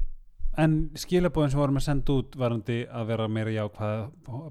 [0.59, 4.01] En skilabóðin sem vorum að senda út varandi að vera meira jákvæð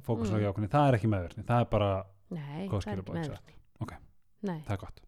[0.07, 0.44] fókus á Mm.
[0.47, 1.90] jákvæðni, það er ekki meðverkni það er bara,
[2.31, 3.92] nei, Góð meðvirkni Ok.
[4.42, 5.01] nei, það er gott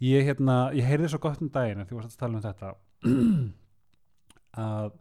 [0.00, 2.74] Ég, hérna, ég heyrði svo gott um daginn því að tala um þetta
[4.58, 4.92] að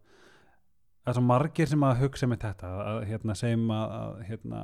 [1.03, 4.63] það er svo margir sem að hugsa með þetta að hérna, segjum að, að hérna,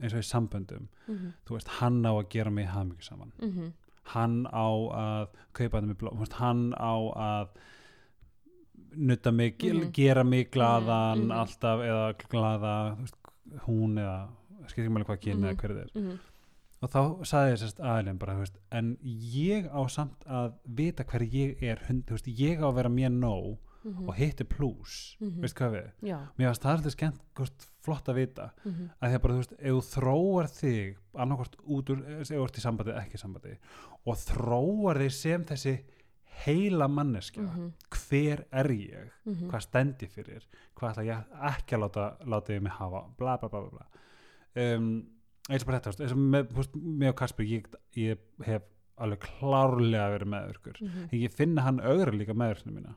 [0.00, 3.72] eins og í samböndum mm þú veist, hann á að gera mig hamingi saman -hmm.
[4.14, 4.68] hann á
[5.04, 7.48] að kaupa þetta með blóm, hann á að
[8.96, 9.92] nutta mig, Mhm.
[9.92, 11.38] gera mig glaðan Mhm, mhm.
[11.38, 13.14] alltaf eða glaða veist,
[13.66, 14.28] hún eða
[14.68, 15.56] skil ekki máli hvað kynna Mhm.
[15.56, 16.18] eða hver þið er Mm
[16.82, 21.20] og þá saði ég sérst aðeins bara, veist, en ég á samt að vita hver
[21.30, 24.08] ég er hund, veist, ég á að vera mér nóg -hmm.
[24.08, 25.40] og hitti pluss Mhm.
[25.42, 27.20] veist hvað við, já mér varst það er þetta skemmt
[27.82, 28.90] flott að vita, mm -hmm.
[29.02, 32.44] að því að bara, þú veist, ef þú þróar þig annarkvort út úr, ef þú
[32.44, 33.56] ert í sambandi ekki sambandi,
[34.06, 35.80] og þróar þig sem þessi
[36.46, 37.72] heila manneskja, Mhm.
[37.90, 39.10] hver er ég?
[39.26, 40.42] Hvað stendi fyrir?
[40.76, 43.04] Hvað ætla ég ekki að láta, láta ég mig hafa?
[43.18, 43.86] Bla bla bla bla.
[44.56, 45.06] Um,
[45.48, 48.62] eins og bara þetta, eins og með, með og Kasper, ég, ég hef
[48.98, 50.80] alveg klárlega verið meðvirkur.
[50.82, 51.08] Mhm.
[51.12, 52.94] ég finna hann augra líka meðvirknum mína.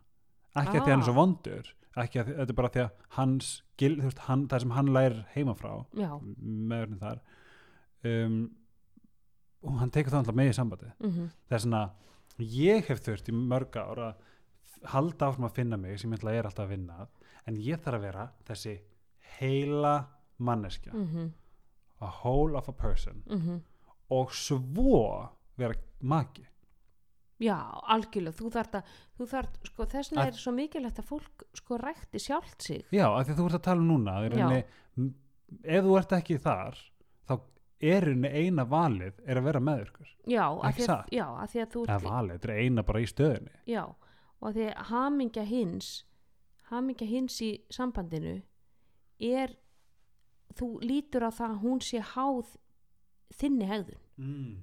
[0.56, 1.16] Ekki að því hann er svo Ah.
[1.16, 4.88] vondur ekki að þetta er bara því að hans gil, veist, hann, það sem hann
[4.88, 6.20] lærir heima frá já.
[6.42, 7.20] meðvirknum þar
[8.04, 8.52] um,
[9.64, 11.84] og hann tekur það alltaf með í sambandi mm það er svona
[12.40, 16.32] ég hef þurft í mörg ára að halda áfram að finna mig sem ég ætla
[16.34, 17.08] er alltaf að vinna
[17.48, 18.80] en ég þarf að vera þessi
[19.40, 20.08] heila
[20.40, 20.92] manneskja.
[20.94, 21.32] -hmm.
[22.02, 23.24] a whole of a person.
[23.28, 23.62] Mm
[24.10, 24.60] og svo
[25.58, 26.44] vera maki.
[27.40, 27.56] Já,
[27.90, 28.84] algjörlega, þú þarft að
[29.18, 32.84] þú þarft, sko, þess vegna Að- er svo mikilvægt að fólk sko rækti sjálft sig.
[32.92, 34.64] Já, af því að þú ert að tala um núna að í rauninni,
[34.98, 35.16] m-
[35.64, 36.78] ef þú ert ekki þar
[37.80, 41.12] þá er rauninni eina valið er að vera meðvirkur já, að Ekki að, satt?
[41.12, 43.84] já, að að eða valið, þetta er eina bara í stöðunni já,
[44.40, 45.92] og að því að hamingja hins
[46.72, 48.38] hamingja hins í sambandinu
[49.24, 49.56] er
[50.58, 52.54] þú lítur á það að hún sé háð
[53.34, 54.54] þinni hegðun mm.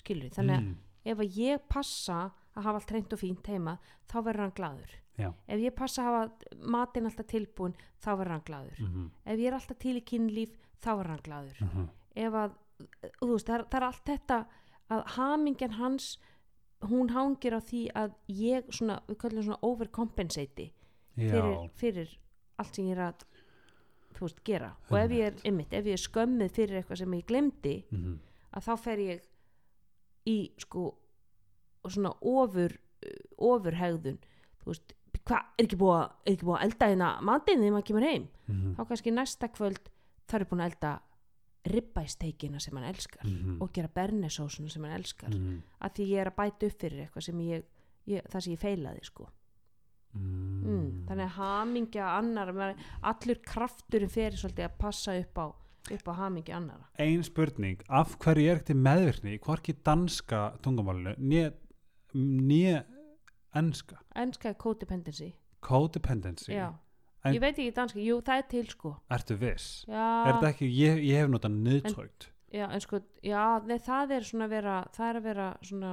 [0.00, 0.76] skilur þannig að mm.
[1.12, 2.20] ef að ég passa
[2.56, 3.76] að hafa allt reynd og fínt heima
[4.10, 5.28] þá verður hann glaður Já.
[5.52, 9.46] ef ég passa að hafa matinn alltaf tilbúin þá verður hann glaður Mm ef ég
[9.46, 11.60] er alltaf til í kynlíf þá verður hann glaður.
[11.60, 11.88] -hmm.
[12.24, 12.56] ef að,
[13.20, 14.40] þú veist, það er, það er allt þetta
[14.90, 16.10] að hamingjan hans
[16.90, 20.72] hún hangir á því að ég svona, við kallum svona overcompensati
[21.14, 22.18] fyrir, fyrir
[22.56, 23.26] allt sem ég er að
[24.16, 24.70] þú veist, gera.
[24.90, 28.18] Og ef ég er, einmitt, ef ég er skömmið fyrir eitthvað sem ég glemdi mm
[28.50, 29.26] að þá fer ég
[30.26, 30.86] í sko
[31.88, 32.74] svona ofur
[33.40, 34.18] ofurhegðun.
[34.60, 38.28] Þú veist, hvað, er ekki búið að er elda hérna matinn þegar maður kemur heim?
[38.46, 38.74] -hmm.
[38.76, 39.90] þá kannski næsta kvöld
[40.30, 40.92] það er búin að elda
[41.70, 43.58] ribbæsteikina sem hann elskar Mhm.
[43.60, 45.30] og gera bernesósuna sem hann elskar.
[45.30, 47.62] Mm að því ég er að bæta upp fyrir eitthvað sem ég,
[48.06, 49.28] ég það sem ég feilaði sko.
[50.14, 50.64] -hmm.
[50.64, 51.06] mm.
[51.08, 55.46] þannig að hamingja annar allur krafturinn fyrir svolítið að passa upp á
[55.90, 61.14] upp á hamingja annara ein spurning, af hverju er ekki meðvirkni hvorki danska tungumálinu
[62.14, 62.84] né
[63.54, 65.32] enska, enska er codependency.
[65.60, 66.52] Codependency.
[66.52, 66.72] Já,
[67.24, 68.94] En- ég veit ekki danska, jú það er til sko.
[69.12, 69.84] Ertu viss?
[69.88, 74.14] já, er þetta ekki, ég, ég hef notað nöðtögt já en sko já, nei, það
[74.16, 75.92] er svona að vera það er að vera svona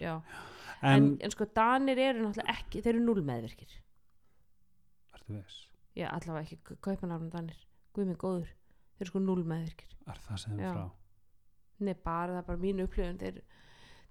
[0.00, 0.14] já.
[0.80, 3.74] en, en, en sko danir eru náttúrulega ekki þeir eru null meðvirkir
[5.18, 5.58] ertu viss?
[5.98, 7.58] já, allavega ekki kaupanafnum danir.
[7.96, 8.48] Guð mig góður,
[8.94, 10.86] þeir eru sko null meðvirkir er það sem frá?
[11.78, 13.18] nei, bara það er bara mínu upplifun.
[13.20, 13.42] Þeir,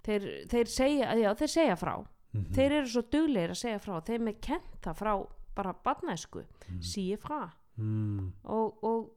[0.05, 1.95] þeir, þeir segja, já, þeir segja frá.
[2.35, 3.93] Mm þeir eru svo duglegir að segja frá.
[4.05, 5.13] Þeim er kent það frá
[5.57, 6.81] bara barnæsku, Mhm.
[6.81, 8.31] síi frá mm.
[8.45, 9.09] og, og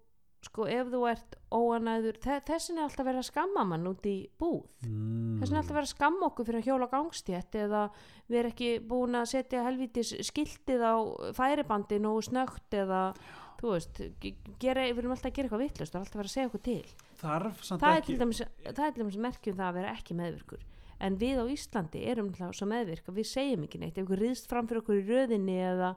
[0.42, 4.14] sko ef þú ert óanæður þe- þessin er alltaf verið að skamma mann út í
[4.40, 5.36] búð Mm.
[5.40, 7.82] þessin er alltaf verið að skamma okkur fyrir að hjóla gangstétt eða
[8.30, 10.96] við erum ekki búin að setja helvítis skiltið á
[11.36, 13.14] færibandin og snögt eða
[13.60, 16.36] þú veist, ge- gera, við erum alltaf að gera eitthvað vittlust og alltaf verið að
[16.38, 16.86] segja okkur til
[17.20, 20.62] þarf það er, dæmis, það er til dæmis merkjum það að vera ekki meðvirkur
[21.00, 24.20] en við á Íslandi erum alltaf svo meðvirk að við segjum ekki neitt ef ykkur
[24.24, 25.96] riðst fram fyrir okkur í röðinni eða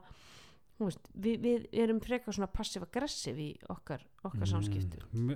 [0.82, 5.34] veist, við, við erum frekar svona passiv-aggressiv í okkar, okkar mm.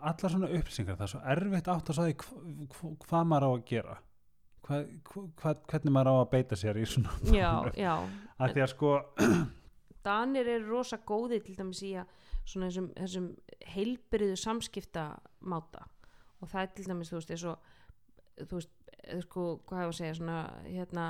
[0.00, 3.64] allar svona upplýsingar það er svo erfitt átt að sagði hva, hvað maður á að
[3.70, 3.96] gera.
[4.64, 4.78] Hva,
[5.12, 7.92] hva, hvernig maður á að beita sér í svona já, já,
[8.40, 8.92] að því að sko
[10.06, 12.12] Danir eru rosa góði til dæmis í að
[12.44, 13.28] svona þessum, þessum
[13.72, 15.04] heilbriðu samskipta
[15.48, 15.86] máta.
[16.42, 18.74] Og það er til dæmis þú veist, eins og þú veist,
[19.24, 21.06] sko, hvað hefur að segja svona, hérna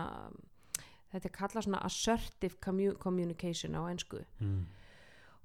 [1.15, 4.23] þetta er kallað svona assertive commu communication á ensku.
[4.41, 4.65] Mm.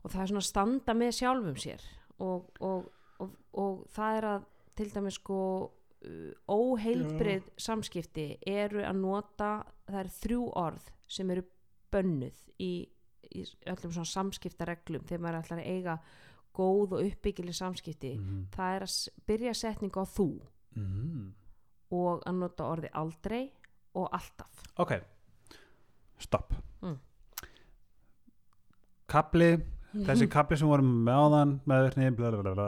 [0.04, 1.84] og það er svona að standa með sjálfum sér.
[2.20, 2.88] Og, og,
[3.20, 4.48] og, og það er að
[4.80, 9.50] til dæmis sko uh, óheilbrið samskipti eru að nota
[9.90, 11.44] það eru þrjú orð sem eru
[11.92, 12.72] bönnuð í,
[13.36, 15.98] í öllum svona samskiptareglum þegar maður ætlar að eiga
[16.56, 18.16] góð og uppbyggileg samskipti.
[18.20, 18.48] Mm.
[18.56, 18.96] það er að
[19.30, 20.30] byrja setningu á þú.
[20.80, 21.30] Mm.
[21.90, 23.48] og að nota orði aldrei
[23.98, 24.62] og alltaf.
[24.80, 24.94] Ok,
[26.20, 26.54] stopp.
[26.84, 26.96] Mm.
[29.10, 29.50] kapli
[29.94, 32.68] þessi kapli sem vorum með áðan meðverkni, blablabla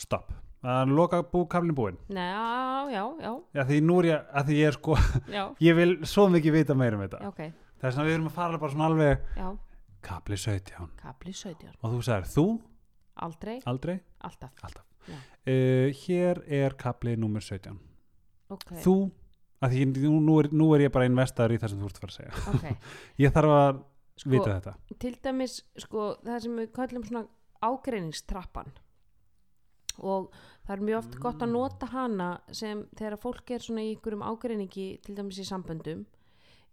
[0.00, 0.30] stopp,
[0.62, 1.98] það er loka bú kaplin búinn.
[2.08, 4.98] Já, já, já, Já, því nú er ég, að því ég er sko
[5.66, 7.22] ég vil svo mikið vita meira um þetta.
[7.24, 9.48] Já, ok, þess að við erum að fara bara svona alveg já,
[10.04, 12.46] kapli 17 kapli 17, og þú sagðir þú,
[13.26, 14.86] aldrei, aldrei, alltaf, alltaf.
[15.44, 17.74] Uh, hér er kapli nummer 17
[18.54, 18.94] ok, þú,
[19.64, 21.98] að því nú, nú, er, nú er ég bara investaður í það sem þú ert
[21.98, 22.44] að fara að segja.
[22.54, 22.88] Ok,
[23.24, 23.82] ég þarf að
[24.20, 24.74] sko, vita þetta.
[25.04, 27.24] til dæmis, sko, það sem við kallum svona
[27.64, 28.74] ágreiningstrappan.
[30.02, 30.32] Og
[30.66, 34.26] það er mjög oft gott að nota hana sem þegar fólk er svona í einhverjum
[34.26, 36.02] ágreiningi til dæmis í samböndum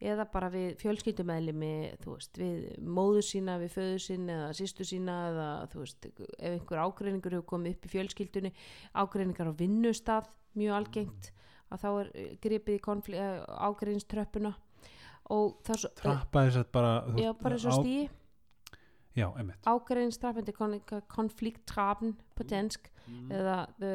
[0.02, 6.08] eða bara við fjölskyldumæðlimi við móðu sína við föðu sín eða sýstu sína eða veist,
[6.08, 8.52] ef einhver ágreiningur hefur komið upp í fjölskyldunni,
[8.98, 11.30] ágreiningar á vinnustaf mjög algengt
[11.72, 14.54] að þá er eh, gripið í konfli- eh, ágreiningströppuna
[15.32, 18.10] og það er svo trappa þess að bara þú já, bara svo á- stíi
[19.16, 19.68] já, einmitt.
[19.68, 20.80] Ágreiningstrappen til kon
[21.12, 22.90] konflikttrappen på dansk
[23.32, 23.94] eða the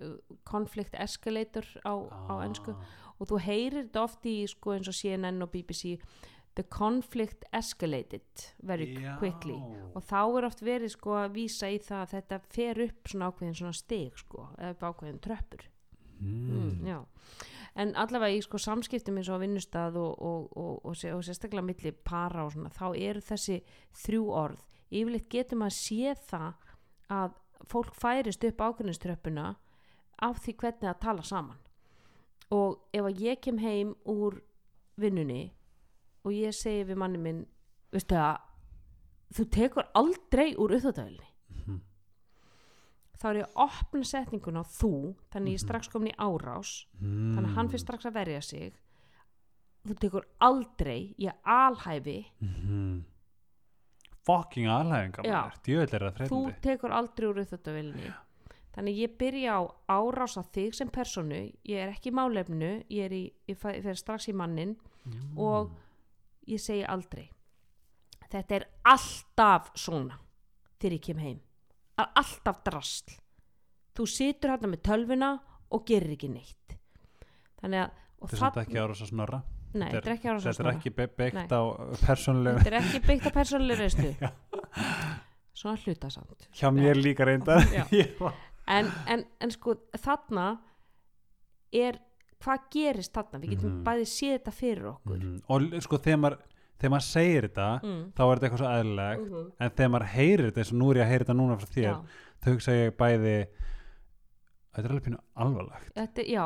[0.00, 0.12] uh,
[0.48, 1.92] conflict escalator á,
[2.32, 2.72] á ennsku
[3.20, 5.98] og þú heyrir þetta oft í sko eins og CNN og BBC
[6.56, 9.14] the conflict escalated very Já.
[9.18, 9.54] quickly.
[9.96, 13.28] Og þá er oft verið sko að vísa í það að þetta fer upp svona
[13.32, 15.64] ákveðin svona stig sko eða ákveðin tröppur
[16.22, 16.98] mm, já.
[17.74, 21.64] en allavega í sko samskiptum eins og á vinnustað og, og, og, og, sé- sérstaklega
[21.64, 23.60] milli para og svona þá eru þessi
[24.04, 24.60] þrjú orð
[24.92, 26.70] yfirleitt getur maður séð það
[27.12, 27.34] að
[27.72, 29.46] fólk færist upp ákveðinströppuna
[30.22, 31.58] af því hvernig það tala saman
[32.52, 34.40] og ef að ég kem heim úr
[35.00, 35.52] vinnunni
[36.24, 37.44] og ég segi við manni minn
[37.92, 38.36] það
[39.32, 41.31] þú tekur aldrei úr Mhm.
[43.22, 44.92] Þá er ég að opna setningun á þú
[45.32, 47.30] þannig ég er strax komin í árás mm.
[47.36, 48.74] þannig að hann fyrir strax að verja sig.
[49.86, 52.18] Þú tekur aldrei ég alhæfi.
[52.42, 53.00] Mm.
[54.26, 54.68] fucking
[55.66, 58.12] djöðl er það þú tekur aldrei úr uppþóttavelni
[58.72, 62.70] þannig ég byrja á árás á þig sem personu ég er ekki í málefnu.
[62.88, 65.38] Ég, er í, ég fer strax í mannin Mm.
[65.38, 65.72] og
[66.46, 67.30] ég segi aldrei.
[68.30, 70.18] Þetta er alltaf svona
[70.80, 71.40] þegar ég kem heim
[71.96, 73.16] Það er alltaf drasl
[73.98, 75.32] þú situr hérna með tölvuna
[75.72, 76.76] og gerir ekki neitt.
[77.60, 77.90] Þannig að
[78.22, 79.42] og þetta er samt ekki ára svo snorra.
[79.72, 80.90] Nei, þetta er ekki ára þetta er ekki
[81.36, 81.46] Nei.
[81.48, 81.62] á
[82.06, 84.10] persónulegu þetta er ekki byggt á persónuleg reynslu.
[85.62, 87.26] Svona hlutasamt hjá mér líka
[87.76, 87.84] Já.
[87.92, 88.34] Ég var-
[88.72, 90.46] en, en, en sko þarna
[91.72, 91.98] er
[92.42, 93.40] hvað gerist þarna?
[93.42, 93.82] Við getum Mhm.
[93.86, 95.16] bæði séð þetta fyrir okkur.
[95.18, 95.42] Mhm.
[95.48, 96.38] og l- sko þegar maður
[96.82, 98.00] þegar maður segir þetta mm.
[98.18, 99.46] þá er þetta eitthvað svo eðlilegt Mhm.
[99.62, 101.70] en þegar maður heyrir þetta eins og nú er ég að heyra þetta núna frá
[101.76, 101.96] þér Já.
[102.42, 103.34] þá hugsa ég bæði
[104.72, 106.44] þetta er alveg pínu alvarlegt þetta, já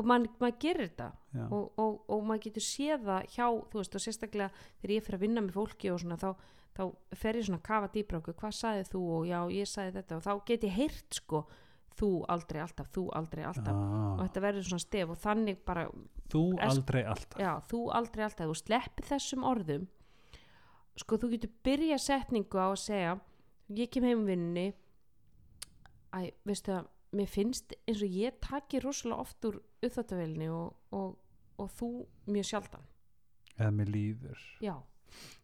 [0.00, 1.08] og maður mað gerir þetta
[1.50, 5.18] og, og, og maður getur séð það hjá þú veist og sérstaklega þegar ég fyrir
[5.18, 6.28] að vinna með fólki og svona þá,
[6.78, 6.82] þá
[7.20, 10.16] fer ég svona að kafa dýbra okkur hvað sagði þú og já ég sagði þetta
[10.20, 11.42] og þá get ég heyrt sko
[11.98, 13.74] þú aldrei alltaf, þú aldrei alltaf.
[13.76, 15.86] Og ah, þetta verður svona stef og þannig bara
[16.32, 17.40] þú aldrei alltaf.
[17.42, 19.88] Já, þú aldrei alltaf, þú sleppir þessum orðum.
[21.00, 23.18] Sko þú getur byrja setningu á að segja
[23.76, 24.70] ég kem heim vinnunni.
[26.10, 31.14] Æ, veistu að mér finnst eins og ég taki rosalega oft úr uppþáttavelni og, og,
[31.58, 31.90] og þú
[32.30, 32.86] mjög sjaldan.
[33.56, 34.44] Eða mér líður.
[34.64, 34.74] Já,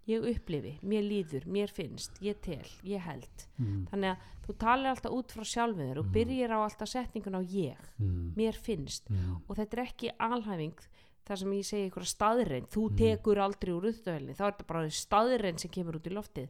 [0.06, 3.86] ég upplifi, mér líður mér finnst, ég tel, ég held mm.
[3.90, 6.12] þannig að þú talir alltaf út frá sjálfið þér og Mhm.
[6.14, 8.32] byrjir á alltaf setningun á ég Mm.
[8.36, 9.40] mér finnst Mm.
[9.48, 10.78] og þetta er ekki alhæfing
[11.26, 12.96] þar sem ég segi ykkur staðreind þú Mhm.
[12.96, 16.48] tekur aldrei úr upptöðvelni þá er þetta bara staðreind sem kemur út í loftið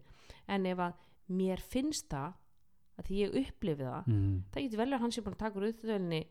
[0.48, 0.92] en ef að
[1.30, 2.34] mér finnst það
[2.98, 4.42] að því ég upplifi það Mm.
[4.52, 6.26] það getur vel að hann sé búin að taka úr upptöðvelni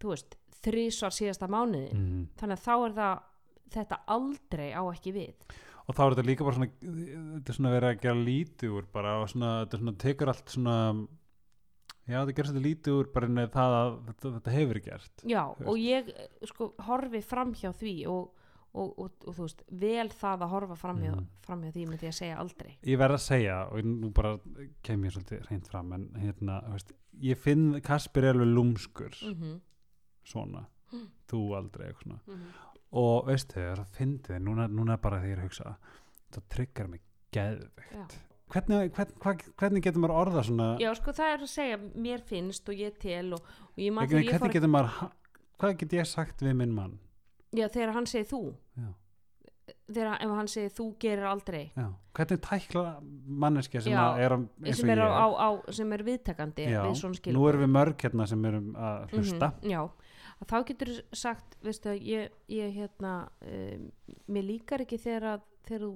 [0.00, 2.28] þú veist, þrísvar síðasta mánuði Mm.
[2.36, 3.22] þannig að þá er það
[3.70, 5.34] þetta aldrei á ekki við
[5.88, 8.86] og þá er þetta líka bara svona þetta er svona verið að gera lítið úr
[8.94, 10.76] bara og svona, þetta svona tekur allt svona
[12.04, 15.42] já, þetta gerir þetta lítið úr bara með það að þetta, þetta hefur gert já,
[15.58, 16.10] Þú og ég
[16.50, 18.32] sko horfi fram hjá því og,
[18.74, 21.26] og, og, og þú veist, vel það að horfa framhjá, Mhm.
[21.46, 22.72] framhjá því með því að segja aldrei.
[22.82, 24.32] Ég verð að segja og nú bara
[24.82, 26.90] kem ég svolítið reynd fram en hérna, veist,
[27.22, 29.14] ég finn Kasper er alveg lúmskur.
[29.30, 29.60] Mm
[30.24, 30.64] svona,
[30.94, 31.08] Mm.
[31.30, 32.38] þú aldrei eitthvað svona
[33.00, 35.74] og veistu þau, það fyndi þið núna, núna bara þegar ég er að hugsa
[36.34, 37.02] það tryggar mig
[37.34, 38.16] geðveikt.
[38.54, 42.24] Hvernig, hvern, hva, hvernig getur maður orða svona Já, sko, það er að segja, mér
[42.28, 45.08] finnst og ég tel og, og ég hvernig, þegar ég fór getur maður
[45.58, 46.98] hvað get ég sagt við minn mann?
[47.54, 48.42] Já, þegar hann segir þú.
[48.78, 48.88] Já,
[49.88, 51.62] þegar ef hann segir þú gerir aldrei.
[51.74, 51.86] Já.
[52.14, 52.84] hvernig tækla
[53.42, 55.00] manneskja sem Já, er eins og ég?
[55.02, 59.50] á, á, sem er viðtakandi við nú erum við mörg hérna sem erum að hlusta.
[59.66, 59.80] Já,
[60.44, 63.14] að þá getur þú sagt, veistu ég, ég hérna,
[63.48, 63.90] um,
[64.28, 65.92] mér líkar ekki þegar, að, þegar þú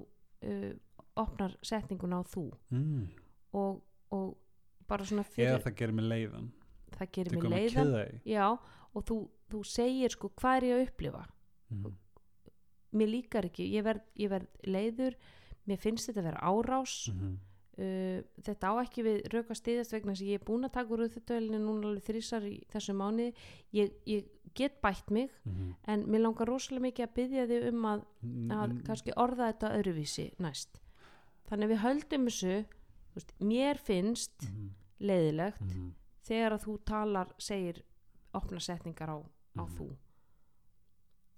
[0.49, 0.71] uh,
[1.19, 3.07] opnar setninguna á þú mm.
[3.59, 3.81] og,
[4.15, 4.29] og
[4.89, 6.53] bara svona eða fyrir, það gerir mig leiðan
[6.97, 7.97] það gerir mig leiðan
[8.29, 8.47] Já,
[8.95, 9.19] og þú,
[9.53, 11.25] þú segir sko hvað er ég að upplifa
[11.75, 11.99] mm.
[13.01, 15.19] mér líkar ekki, ég verð, ég verð leiður
[15.69, 17.37] mér finnst þetta að vera árás Mm.
[17.79, 20.95] Uh, þetta á ekki við rauk að stiðast vegna að ég er búin að taka
[20.97, 23.35] úr þetta núna alveg þrísar í þessu mánuði
[23.73, 24.25] ég, ég
[24.55, 25.75] get bætt mig Mm.
[25.87, 28.03] en mér langar rosalega mikið að byggja þig um að,
[28.51, 28.83] að Mm.
[28.87, 30.81] kannski orða þetta öðruvísi næst
[31.49, 32.65] þannig að við höldum þessu
[33.15, 34.71] veist, mér finnst Mm.
[35.01, 35.95] leiðilegt Mm.
[36.25, 37.83] þegar að þú talar segir
[38.35, 39.19] opna setningar á,
[39.57, 39.77] á Mhm.
[39.79, 39.89] þú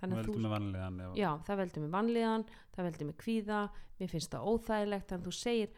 [0.00, 3.60] þannig að þú vanlegan já, það veldur mig vanlíðan það veldur mig kvíða,
[4.00, 5.68] mér finnst það óþægilegt en þú segir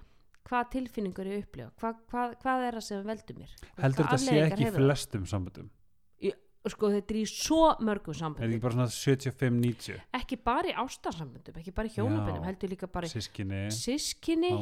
[0.48, 3.54] hvað tilfinningur ég upplifa, hvað, hvað, hvað er það sem veldur mér?
[3.82, 5.70] Heldur þetta sé ekki í flestum samböndum?
[6.62, 10.74] Sko þetta er í svo mörgum er samböndum ekki bara svona 75-90 ekki bara í
[10.78, 12.44] ástarsamböndum, ekki bara í hjónaböndum Já.
[12.46, 14.52] heldur líka bara í sískinni, sískinni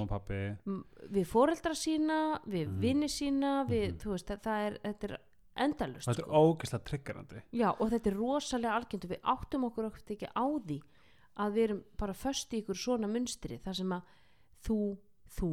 [1.13, 2.79] við foreldra sína, við Mhm.
[2.81, 5.17] vini sína við, þú veist, það, það er þetta er
[5.67, 6.41] endalust þetta er sko.
[6.41, 7.43] ógeðslega triggerandi.
[7.53, 10.81] Já, og þetta er rosalega algjönd og við áttum okkur okkur ekki á því
[11.37, 14.03] að við erum bara föst í ykkur svona munstri þar sem að
[14.65, 14.97] þú,
[15.39, 15.51] þú,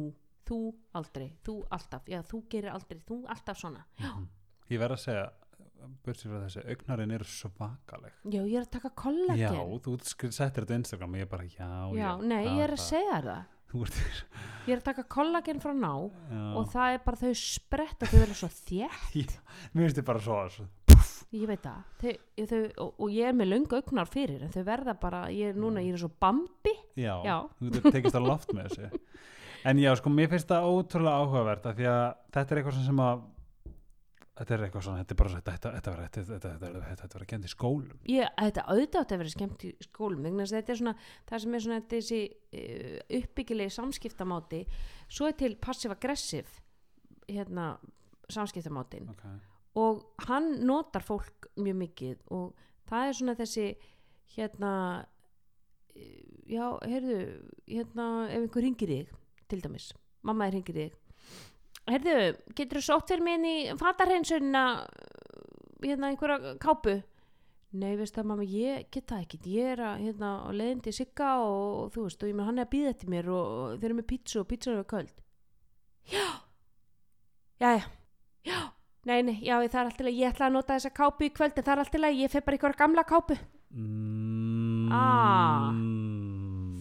[0.48, 0.60] þú
[0.98, 3.84] aldrei, þú alltaf, já þú gerir aldrei, þú alltaf svona.
[4.00, 4.26] Mhm.
[4.70, 5.28] ég verð að segja
[6.08, 9.38] þessi, augnarin eru svakaleg Já, ég er að taka kollagen.
[9.38, 9.94] já, þú
[10.32, 13.44] settir þetta Instagram og ég bara, já, Já, nei, ég er að segja það.
[14.68, 16.56] Ég er að taka kollagen frá ná já.
[16.56, 19.34] og það er bara þau spretta, þau verður svo þétt.
[19.74, 20.68] mér finnst þið bara svo, svo
[21.36, 21.82] Ég veit það.
[22.00, 22.12] Þau,
[22.48, 25.58] þau, og, og ég er með löngu augnar fyrir en þau verða bara, ég er
[25.60, 26.72] núna, ég er svo bambi.
[26.96, 27.36] já, Já.
[27.60, 28.88] þú tekist á loft með þessu
[29.64, 32.06] en já, sko, mér finnst það ótrúlega áhugavert af því að
[32.36, 33.26] þetta er eitthvað sem að
[34.38, 37.16] þetta er eitthvað svona, þetta er bara svona þetta, þetta var, þetta, þetta, þetta, þetta
[37.16, 40.74] var að kemta í skólum Já, þetta auðvitað að vera skemmt í skólum vegna þetta
[40.74, 40.94] er svona,
[41.28, 42.20] það sem er svona þessi
[42.60, 44.62] eh, uppbyggilegi samskiptamáti
[45.08, 46.54] svo er til passiv-aggressiv
[47.26, 47.68] hérna
[48.32, 49.38] samskiptamátin okay.
[49.80, 53.68] og hann notar fólk mjög mikið og það er svona þessi
[54.36, 54.72] hérna
[55.96, 56.22] eh,
[56.54, 57.22] já, heyrðu
[57.66, 59.16] hérna, ef einhver ringir þig
[59.50, 59.90] til dæmis,
[60.26, 60.96] mamma er ringir þig.
[61.88, 62.16] Heyrðu,
[62.56, 64.64] getur þú sótt fyrir mig inn í fatarheinsunna
[65.82, 66.98] hérna einhverja kápu?
[67.78, 69.38] Nei, veist það mamma, ég get það ekki.
[69.52, 72.60] Ég er að, hérna, á leiðindi sigga og, og þú veist, og ég með hann
[72.60, 75.12] er að býða eftir mér og, og þeir eru með pítsu og pítsu er köld.
[76.08, 76.26] Já!
[77.60, 77.84] Já, já,
[78.48, 78.60] já!
[79.08, 81.56] Nei, nei, já, það er alltaf leið, ég ætla að nota þessa kápu í kvöld
[81.60, 83.38] en það er alltaf leið, ég fer bara ykkur gamla kápu.
[83.72, 85.68] Mm, Ah.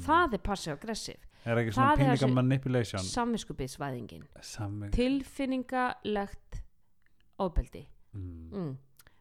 [0.07, 3.01] Það er passive-aggressiv er ekki svona þessi- manipulation?
[3.01, 4.25] Samviskubiðsvæðingin.
[4.41, 6.61] Samme, Tilfinningalegt
[7.39, 7.85] ofbeldi.
[8.13, 8.49] Mm.
[8.51, 8.75] mm.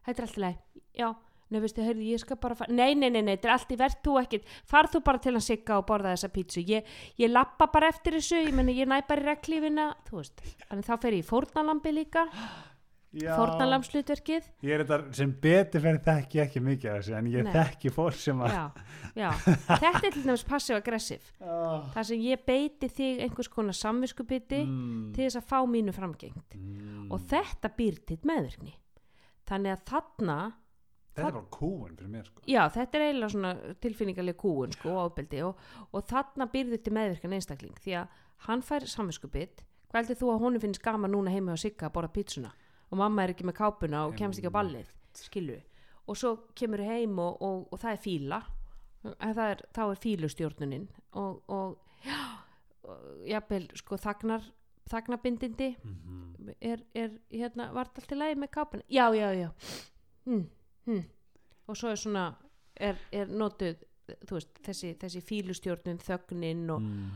[0.07, 0.59] Þetta er alltaf leið,
[0.97, 1.09] já.
[1.47, 3.77] Nei, veistu, heyrðu, ég skal bara fara Nei, nei, nei, nei, þetta er allt í
[3.79, 6.63] verð þú ekkit Farð þú bara til að sigga og borða þessa pítsu.
[6.67, 6.89] Ég,
[7.21, 10.89] ég lappa bara eftir þessu Ég meni, ég næ bara í reglífina Þú veist, þannig
[10.89, 12.25] þá fer ég í fórnalambi líka
[13.25, 17.53] Fórnalamslutverkið ég er þetta sem betur fyrir þekki ekki mikið af þessu en ég Nei.
[17.55, 18.63] þekki fólk sem að Já,
[19.17, 19.29] já
[19.83, 21.87] Þetta er til dæmis passive-aggressiv oh.
[21.95, 25.01] þar sem ég beiti þig einhvers konar samviskubiti mm.
[25.15, 27.09] til þess að fá mínu framgengt mm.
[27.11, 28.75] og þetta býr til meðvirkni
[29.47, 30.37] þannig að þarna
[31.17, 32.43] þetta er bara kúun fyrir mér sko.
[32.45, 33.53] já þetta er eiginlega svona
[33.83, 38.63] tilfinningarlega kúun sko ábeldi og, og þarna býr þið til meðvirkan einstakling því að hann
[38.65, 42.13] fær samviskubit hvað heldur þú að honum finnst gaman núna heima á Sigga að borða
[42.17, 42.53] pítsuna
[42.89, 45.57] og mamma er ekki með kápuna og kemst ekki á ballið skilu
[46.07, 48.41] og svo kemur heim og, og, og það er fíla
[49.03, 50.87] það er, þá er fílustjórnunin
[51.19, 52.21] og, og já
[53.27, 54.45] jafnvel sko þagnar
[54.87, 56.27] þagnarbindindi mm
[56.61, 58.85] er, er hérna, var þetta allt í lagi með kápuna?
[58.91, 59.49] Já, já, já.
[60.27, 60.43] Hm,
[60.87, 61.03] hm.
[61.67, 62.25] og svo er svona
[62.75, 63.83] er, er notuð
[64.29, 67.07] veist, þessi, þessi fílustjórnun þögnin og mm.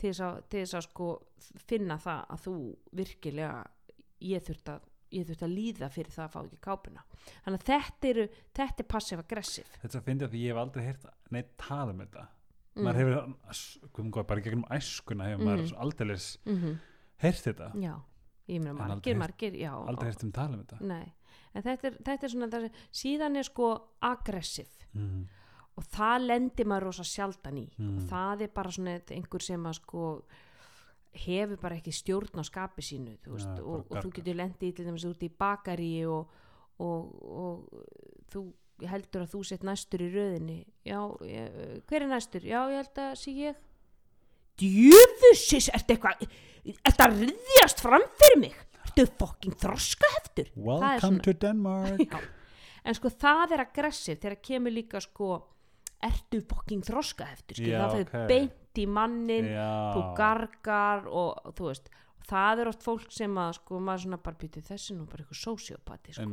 [0.00, 1.10] til þess að sko
[1.66, 2.54] finna það að þú
[3.00, 3.52] virkilega
[4.30, 7.02] ég þurft að ég þurfti að líða fyrir það að fá ekki kápuna.
[7.44, 9.80] Þannig að þetta eru, þetta er passive-aggressive.
[9.82, 12.26] Þetta finnst ég að ég hef aldrei heyrt neitt tala um þetta.
[12.70, 12.84] Mm.
[12.86, 15.48] maður hefur, bara gegnum æskuna hefur Mhm.
[15.48, 16.78] maður aldeilis mm
[17.20, 17.94] heyrt þetta, já,
[18.48, 20.80] ég meina margir, aldrei margir já, aldrei heyrt um tala um þetta.
[20.80, 21.12] Nei,
[21.54, 24.86] en þetta er, þetta er svona þessi, síðan er sko aggressive.
[24.94, 25.26] Mm.
[25.76, 27.68] og það lendir maður rosa sjaldan í.
[27.78, 27.96] Mm.
[27.98, 30.24] og það er bara svona einhver sem að sko
[31.12, 34.74] hefur bara ekki stjórn á skapi sínu þú veist, Ja, og, og þú getur lendið
[34.76, 36.30] til dæmis út í bakari og,
[36.78, 37.84] og, og
[38.30, 38.44] þú
[38.88, 40.58] heldur að þú sett næstur í röðinni.
[40.88, 42.46] Já, ég, hver er næstur?
[42.46, 43.58] já, ég held að sé ég.
[44.60, 46.24] Djöfusis, ertu eitthvað
[46.84, 48.56] ertu að riðjast fram fyrir mig?
[48.84, 52.00] Ertu fokking þroska heftur Welcome to Denmark.
[52.10, 52.18] Já.
[52.84, 55.30] en sko það er aggressiv þegar kemur líka sko
[56.04, 58.26] ertu fokking þroska heftur Já, það fyrir ok.
[58.32, 61.90] beint í mannin þú Já, gargar og þú veist
[62.30, 65.40] það er oft fólk sem að sko maður svona bara býtu þessi nú bara eitthvað
[65.42, 66.28] sociopati sko.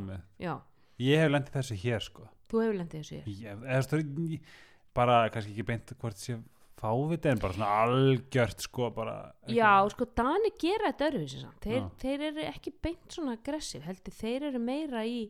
[0.98, 2.28] ég hef lendið þessu hér sko.
[2.48, 3.26] Þú hefur lendið þessu hér?
[3.26, 4.54] Ég, eða, þú ég-
[4.94, 6.38] bara kannski ekki beint hvort sé
[6.78, 9.16] fáviti en bara svona algjört sko bara
[9.50, 14.46] já, sko Dani gera þetta öruvísi þeir, þeir eru ekki beint svona aggressiv heldur þeir
[14.52, 15.24] eru meira í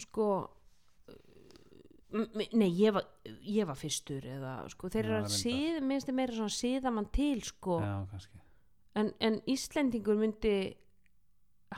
[0.00, 0.30] sko
[2.12, 3.06] nei, ég var,
[3.46, 7.08] ég var fyrstur eða sko, þeir eru að síð minnst þeir meira svona síða mann
[7.14, 7.78] til sko.
[7.84, 8.28] Já,
[9.00, 10.54] en, en Íslendingur myndi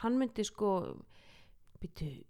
[0.03, 0.71] hann myndi sko
[1.83, 2.23] byrju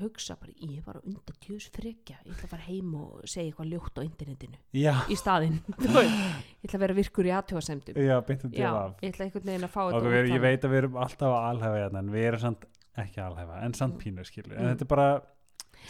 [0.00, 3.72] hugsa bara, ég var undan tjús frekja ég ætla að fara heim og segja eitthvað
[3.74, 9.26] ljótt á internetinu já, í staðinn ég ætla að vera virkur í aðtjóðasemdum ég ætla
[9.26, 12.00] einhvern veginn að fá þetta við, ég veit að við erum alltaf að alhæfa hérna
[12.06, 12.64] en við erum samt
[13.04, 14.72] ekki að alhæfa en samt pínu skilur, en Mm.
[14.72, 15.10] þetta er bara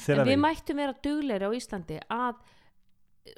[0.09, 2.41] en við mættum vera dugleiri á Íslandi að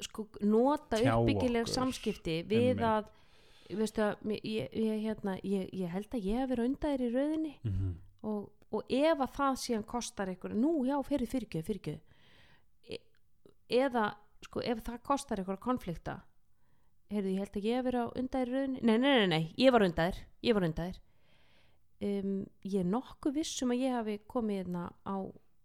[0.07, 1.75] sko, nota Tjá uppbyggileg okkur.
[1.75, 2.87] samskipti við Einmitt.
[2.89, 7.13] að veistu að ég, ég, hérna, ég, ég held að ég hef verið undaðir í
[7.13, 7.93] rauðinni mm
[8.25, 11.99] og, og ef að það síðan kostar eitthvað, nú já, fyrir fyrirgjöð, fyrirgjöð
[12.89, 12.99] e
[13.81, 14.07] eða,
[14.45, 16.19] sko, ef það kostar eitthvað konflikta
[17.13, 19.85] heyrðu, ég held að ég hef verið undaðir rauninni nei, nei, nei, nei, ég var
[19.85, 21.01] undaðir ég var undaðir
[22.01, 22.35] um,
[22.65, 25.15] ég er nokkuð viss um að ég hafi komið hérna á,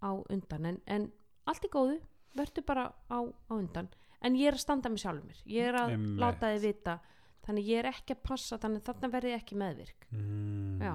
[0.02, 0.66] á undan.
[0.66, 1.06] En, en
[1.50, 2.00] allt er góðu,
[2.38, 3.88] verður bara á, á undan,
[4.20, 6.18] en ég er að standa með sjálfur mér, ég er að Einmitt.
[6.20, 6.98] láta þið vita.
[7.46, 10.04] Þannig ég er ekki að passa þannig þarna verði ég ekki meðvirk.
[10.12, 10.82] Mm.
[10.84, 10.94] já,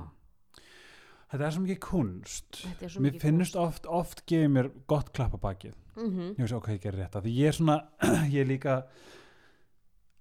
[1.31, 2.61] þetta er svo mikið kunst.
[2.61, 6.57] Svo mér mikið finnst oft, oft gefið mér gott klapp á bakið mm ég veist
[6.57, 7.33] ok, ég gerir rétt af því.
[7.39, 7.77] Ég er svona,
[8.35, 8.77] ég er líka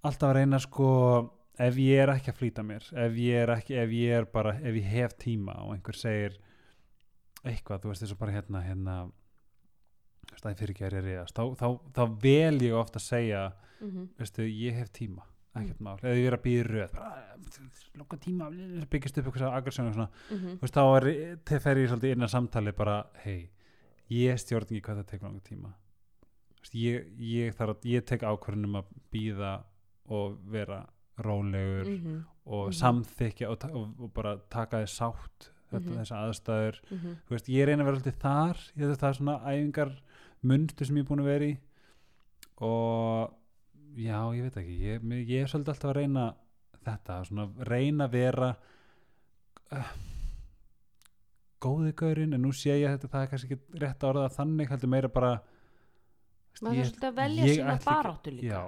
[0.05, 0.89] alltaf að reyna sko
[1.61, 4.55] ef ég er ekki að flýta mér ef ég er ekki, ef ég er bara
[4.59, 6.35] ef ég hef tíma og einhver segir
[7.45, 8.95] eitthvað, þú veist þessu bara hérna hérna
[10.35, 13.43] stæði fyrir ekki að er ég þá, þá, þá vel ég ofta að segja
[13.81, 14.05] Mhm.
[14.17, 15.21] veistu, ég hef tíma
[15.55, 18.47] ekkert mál, eða ég er að býða röð loka tíma,
[18.89, 20.57] byggist upp eitthvað aggressjón og svona, Mhm.
[20.57, 23.49] þú veist, þá er til fer ég svolítið innan samtali bara hei,
[24.09, 25.73] ég stjórn ekki hvað það tekur langa tíma
[26.55, 29.63] Þú veist, ég, ég, þarf að, ég tek ákvörðunum að býða
[30.09, 30.87] og vera
[31.19, 32.25] rólegur Mhm.
[32.47, 32.73] og Mhm.
[32.73, 35.99] samþykja og, og, og bara taka þess sátt þetta, Mhm.
[36.01, 36.79] þessar aðstæður.
[36.91, 37.15] Mhm.
[37.27, 38.57] þú veist, ég reyna að vera alltaf þar.
[38.75, 39.91] Ég að það er svona æfingar
[40.43, 41.57] munstu sem ég er búin að vera í.
[42.61, 43.33] Og
[43.97, 44.75] já, ég veit ekki.
[44.79, 46.25] Ég, ég er svolítið alltaf að reyna
[46.85, 48.55] þetta, svona reyna að vera
[49.71, 49.91] uh,
[51.63, 52.33] góði gaurinn.
[52.37, 54.91] En nú sé ég að þetta það er kannski ekki rétt að orða þannig heldur
[54.93, 55.31] meira bara
[56.61, 58.45] maður ég- þarf svolítið að velja ég sína baráttu líka.
[58.45, 58.61] Já,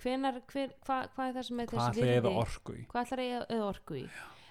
[0.00, 2.20] hvenar, hver, hva, hvað er það sem er hvað þessi ætla ég virði?
[2.22, 2.86] eða orku í?
[2.92, 4.04] Hvað ætlar ég eða orku í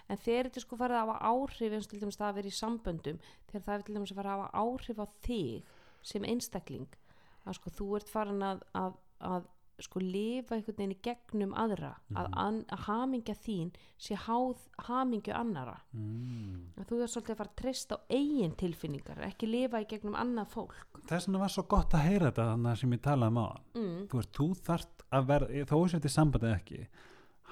[0.09, 2.51] en þegar þetta sko farið að hafa áhrif eins og til dæmis það að vera
[2.51, 3.19] í samböndum
[3.51, 5.73] þegar það er til dæmis að fara að hafa áhrif á þig
[6.13, 6.99] sem einstakling
[7.43, 9.49] að sko þú ert farin að, að, að
[9.83, 12.35] sko lifa einhvern veginn í gegnum aðra að, Mhm.
[12.43, 16.77] an, að hamingja þín sé háð hamingju annara mm.
[16.77, 20.15] að þú er svolítið að fara að treysta á eigin tilfinningar ekki lifa í gegnum
[20.15, 23.41] annað fólk þess vegna var svo gott að heyra þetta þannig sem ég talaði um
[23.41, 23.97] á mm.
[24.11, 26.87] þú veist, þú þarft að vera þó sér til sambandið ekki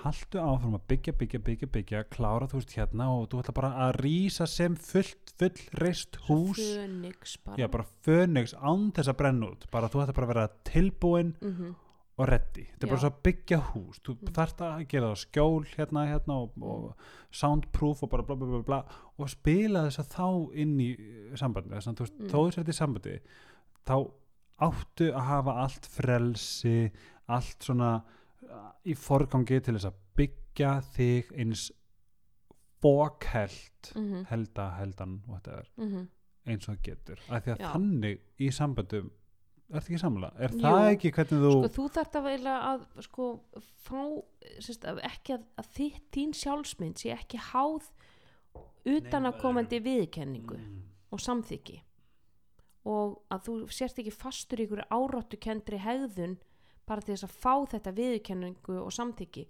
[0.01, 3.71] haltu áfram að byggja, byggja, byggja, byggja klára þú veist hérna og þú ætla bara
[3.85, 6.57] að rýsa sem fullt, full reist hús.
[6.57, 9.67] Fönix bara, já, bara fönix án þess að brenna út.
[9.71, 11.75] Bara þú ætla bara að vera tilbúin Mhm.
[12.17, 13.99] og reddi, þetta er bara svo að byggja hús.
[14.01, 14.33] Þú Mm.
[14.33, 16.95] þarft að gera það skjól hérna, hérna og, og
[17.31, 18.83] soundproof og bara bla bla bla bla
[19.19, 22.27] og spila þess að þá inn í uh, sambandi þess að þú veist, Mm.
[22.29, 23.19] þó þess að þetta er sambandi
[23.85, 24.11] þá
[24.61, 26.91] áttu að hafa allt frelsi
[27.29, 28.03] allt svona
[28.86, 31.72] í forgangi til þess að byggja þig eins
[32.82, 34.26] bókheld Mhm.
[34.30, 36.08] helda, heldan, whatever Mhm.
[36.47, 37.72] eins og það getur, af því að Já.
[37.74, 39.12] þannig í sambandum
[39.72, 40.60] ertu ekki samla, er Jú.
[40.62, 43.39] það ekki hvernig þú sko þú þarft að veila að sko
[43.86, 44.24] fá
[44.60, 47.89] sérst, að ekki að, að þitt, þín sjálfsmynd sé ekki háð
[48.86, 50.82] utanakomandi viðkenningu Mm.
[51.12, 51.82] og samþykki
[52.86, 56.38] og að þú sért ekki fastur í ykkur áráttukendri hegðun
[56.88, 59.45] bara til þess að fá þetta viðkenningu og samþykki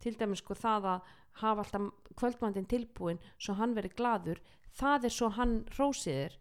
[0.00, 1.00] til dæmis sko það að
[1.42, 4.38] hafa alltaf kvöldmandinn tilbúin svo hann veri gladur
[4.78, 6.36] það er svo hann hrósiðir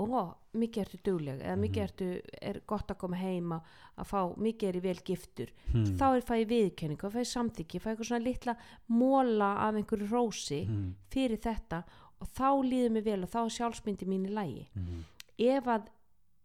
[0.00, 2.06] ó, mikið ertu dugleg eða mikið ertu,
[2.42, 3.60] er gott að koma heima
[3.96, 5.84] að fá, mikið er í vel giftur Hmm.
[5.96, 8.54] þá er fæði viðkenningu, þá fæði samþykki fæði eitthvað svona litla
[8.88, 10.94] móla af einhverju rósi Mm.
[11.10, 11.82] fyrir þetta
[12.20, 15.04] og þá líður mér vel og þá er sjálfsmyndi mín í lægi Mm.
[15.38, 15.88] ef að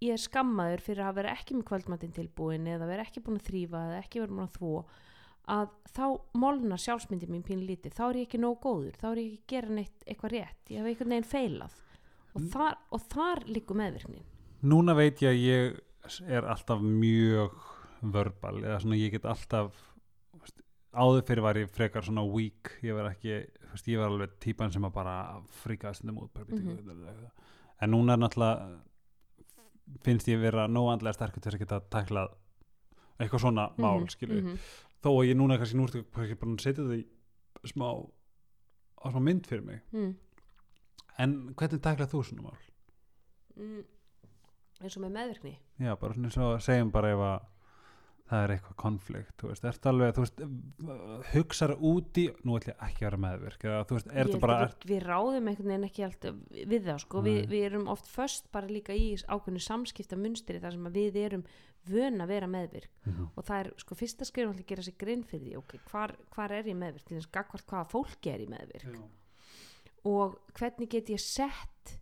[0.06, 3.48] ég er skammaður fyrir að vera ekki með kvöldmatinn tilbúin eða vera ekki búin að
[3.50, 4.74] þrýfa eða ekki vera búin að þvó
[5.56, 6.06] að þá
[6.42, 7.94] molnar sjálfsmyndi mín pínu lítið.
[7.94, 10.62] Þá er ég ekki nóg góður, þá er ég ekki að gera neitt eitthvað rétt,
[10.74, 11.76] ég hef einhvern veginn feilað
[12.36, 14.26] og, þar, og þar líkur meðvirknin.
[14.66, 17.54] Núna veit ég að ég er alltaf mjög
[18.16, 19.78] verbal eða svona ég get alltaf
[20.96, 22.76] áður fyrir var ég frekar svona weak.
[22.86, 23.38] Ég var ekki,
[23.92, 25.16] ég var alveg típan sem að bara
[25.62, 27.30] fríkaði stundum út Mhm.
[27.82, 28.80] en núna er náttúrulega
[30.04, 32.34] finnst ég vera nóandlega sterkur til að geta tæklað
[33.20, 34.58] eitthvað svona mál, mm Mhm, mhm.
[35.04, 37.06] þó að ég núna kannski nú ertu kannski bara setja það í
[37.66, 37.88] smá
[39.12, 40.16] smá mynd fyrir mig Mm.
[41.18, 42.58] en hvernig tæklað þú svona mál?
[43.58, 43.84] Mm.
[44.82, 47.46] eins og með meðvirkni Já, bara svona eins og segjum bara ef að
[48.26, 50.40] það er eitthvað konflikt, þú veist, ertu alveg, þú veist,
[51.34, 54.56] hugsar úti, nú ætlum ég ekki að vera meðvirk, eða þú veist, er þetta bara,
[54.66, 56.40] að við, ráðum einhvern veginn ekki alltaf
[56.74, 57.28] við það sko, Nei.
[57.30, 61.20] við, við erum oft först bara líka í ákveðnu samskipta munstri þar sem að við
[61.22, 61.46] erum
[61.86, 63.28] vön að vera meðvirk Mhm.
[63.38, 66.52] og það er sko fyrsta skrifum að gera sér grinn fyrir því, ok, hvar, hvar
[66.52, 69.04] er ég meðvirk til þess gagvart hvaða fólki er ég meðvirk Já.
[70.06, 72.00] og hvernig get ég sett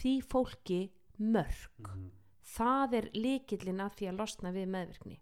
[0.00, 0.80] því fólki
[1.20, 2.10] mörg Mhm.
[2.56, 5.18] það er líkillin að því að losna við meðvirkni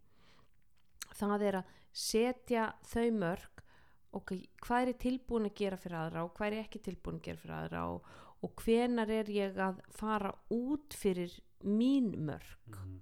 [1.21, 3.63] það er að setja þau mörg
[4.17, 4.31] ok,
[4.65, 7.27] hvað er ég tilbúin að gera fyrir aðra og hvað er ég ekki tilbúin að
[7.29, 8.07] gera fyrir aðra og,
[8.47, 13.01] og hvenar er ég að fara út fyrir mín mörg Mhm.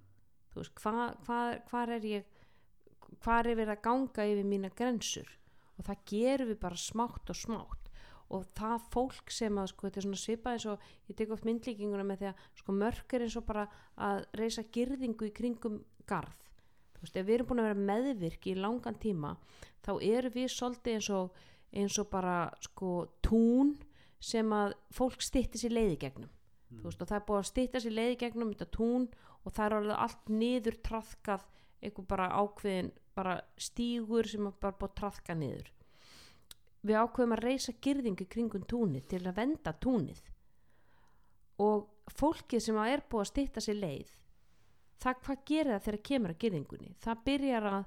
[0.51, 1.39] þú veist, hvað hva,
[1.69, 2.25] hva er ég
[3.21, 5.27] hvað er verið að ganga yfir mína grensur?
[5.77, 7.89] Og það gerum við bara smátt og smátt.
[8.31, 11.45] Og það fólk sem að sko, þetta er svona svipað eins og ég tek oft
[11.45, 15.77] myndlíkinguna með því að sko, mörk er eins og bara að reysa girðingu í kringum
[16.09, 16.44] garð
[17.05, 19.35] veist, ef við erum búin að vera meðvirk í langan tíma
[19.85, 21.43] þá eru við svolítið eins og,
[21.75, 22.93] eins og bara sko
[23.25, 23.75] tún
[24.19, 26.31] sem að fólk stytti sér leiði gegnum.
[26.75, 29.07] Þú veist, og það er búið að stytta sér leiði gegnum þetta tún
[29.45, 31.45] og það er orðið allt niður trafkað
[31.85, 35.71] eitthvað bara ákveðin bara stígur sem er bara búið að trafka niður.
[36.85, 40.21] Við ákveðum að reysa girðingu kringum túnið til að venda túnið.
[41.61, 44.11] Og fólkið sem er búið að stytta sér leið
[45.03, 46.95] það hvað gerir það þegar kemur að girðingunni?
[47.03, 47.85] Það byrjar að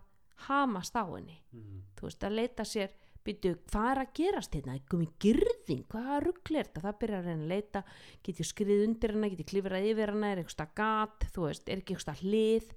[0.49, 1.39] hamast á henni.
[1.53, 1.83] Mhm.
[1.99, 2.91] þú veist að leita sér
[3.25, 5.85] byrju, hvað er að gerast hérna, komið girðing?
[5.91, 7.83] Hvað ruggl er þetta, það byrjar að reyna að leita.
[8.23, 10.33] Get ég skrið undir hana, get ég klifrað yfir hana?
[10.33, 12.71] Er eitthvað gat, þú veist, er ekki eitthvað hlið?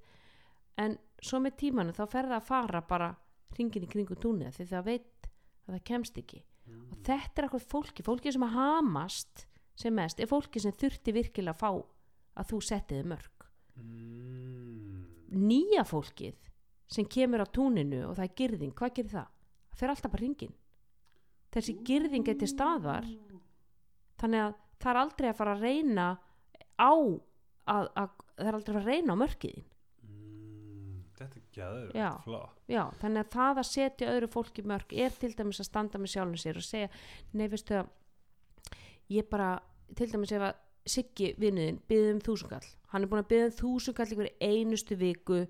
[0.82, 3.16] En svo með tímanu þá fer það að fara bara
[3.54, 5.30] hringin í kringum túnið því það veit
[5.68, 6.42] að það kemst ekki.
[6.72, 11.12] Og þetta er eitthvað fólki, fólki sem að hamast sem mest, er fólki sem þurfti
[11.12, 11.70] virkilega að fá
[12.40, 13.41] að þú settiði mörg
[13.80, 15.04] Mm.
[15.48, 16.36] nýja fólkið
[16.92, 19.28] sem kemur á túninu og það er girðing, hvað gerir það?
[19.72, 20.54] Það fer alltaf bara ringin
[21.52, 23.06] þessi girðing er til staðar
[24.20, 26.06] þannig að það er aldrei að fara að reyna
[26.76, 29.68] á að, að, það er aldrei að fara að reyna á mörkiðin
[30.02, 31.04] Mm.
[31.14, 32.08] Þetta er gæður, Já.
[32.72, 36.10] já, þannig að það að setja öðru fólki mörk er til dæmis að standa með
[36.16, 36.88] sjálfum sér og segja,
[37.38, 37.90] nei veistu að
[39.12, 39.50] ég bara,
[39.94, 40.56] til dæmis ef að
[40.86, 45.46] Siggi vinnuðin byggði um þúsungall hann er búin að byggja um þúsungall ykkur einustu viku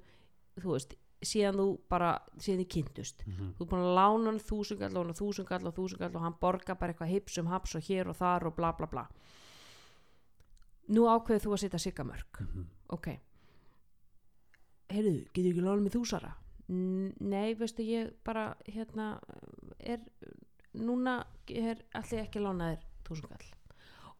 [0.60, 3.24] þú veist, síðan þú bara síðan þið kynntust.
[3.26, 3.54] Mhm.
[3.56, 6.74] þú er búin að lána hann þúsungall og hann þúsungall og þúsungall og hann borga
[6.78, 9.06] bara eitthvað hipsum haps og hér og þar og bla bla bla.
[10.92, 12.66] Nú ákveður þú að setja siggamörk Mhm.
[12.90, 13.08] ok.
[14.92, 16.32] Heyrðu, getur ekki lána með þúsara?
[16.68, 19.18] Nei, veistu ég bara hérna
[19.80, 20.00] er
[20.74, 23.46] núna er allir ekki að lána þér þúsungall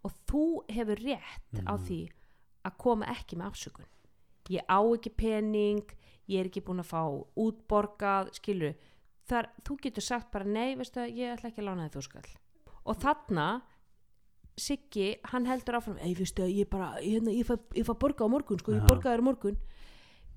[0.05, 1.85] og þú hefur rétt á Mhm.
[1.87, 2.01] því
[2.65, 3.87] að koma ekki með afsökun.
[4.51, 5.83] Ég á ekki pening
[6.29, 7.03] ég er ekki búin að fá
[7.37, 8.75] útborgað skilur,
[9.29, 12.37] þar þú getur sagt bara nei, veistu ég ætla ekki að lána þér þúsungall
[12.87, 13.63] og þarna
[14.59, 18.29] Siggi, hann heldur áfram ei, veistu ég bara, hérna, ég fæ, ég fæ borga á
[18.29, 18.83] morgun sko, ég
[19.17, 19.57] þér á morgun.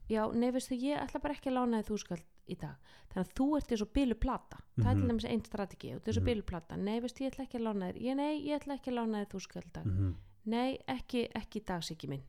[0.08, 2.76] Já, nei, veistu, ég ætla bara ekki að lána þér þúsungall í dag.
[3.14, 5.10] Þannig að þú ert eins og bilu plata það er til Mhm.
[5.10, 6.30] dæmis einn strategi, þú ert eins og Mhm.
[6.34, 8.02] bilu plata nei, veistu, ég ætla ekki að lána þér.
[8.02, 10.16] Ég, nei, ég ætla ekki að lána þér þúsungall í dag Mhm.
[10.46, 12.22] nei, ekki, ekki í dag Siggi minn.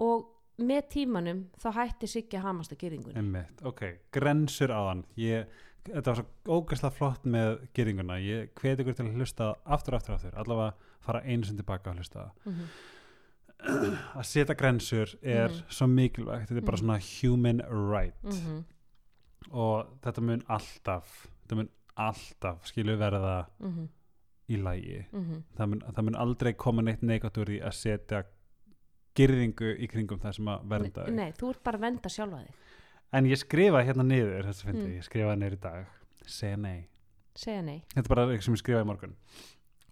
[0.00, 0.26] Og
[0.58, 3.82] með tímanum þá hætti Siggi að hamast að gerðingunni Einmitt, ok,
[4.14, 5.46] grensur á hann ég
[5.88, 10.14] þetta var svo ógæslega flott með gýringuna, ég hveti ykkur til að hlusta aftur, aftur,
[10.18, 12.66] aftur, allavega fara einu sem tilbaka að hlusta mhm,
[13.64, 15.62] að setja grensur er Mhm.
[15.68, 16.84] svo mikilvægt, þetta er bara Mhm.
[16.84, 17.60] svona human
[17.92, 18.64] right mhm,
[19.52, 23.88] og þetta mun alltaf þetta mun alltaf skilu verða mhm,
[24.50, 25.42] í lægi mhm.
[25.58, 28.22] það mun, það mun aldrei koma neitt neikvægt úr því að setja
[29.18, 31.14] gyrðingu í kringum það sem að vernda þig.
[31.14, 32.54] Nei, þú ert bara að venda sjálfa þig
[33.12, 34.96] en ég skrifa hérna niður þess að fyndi, Mm.
[34.98, 35.86] ég skrifa niður í dag
[36.26, 36.88] segja nei,
[37.34, 39.16] segja nei þetta er bara eitthvað sem ég skrifaði í morgun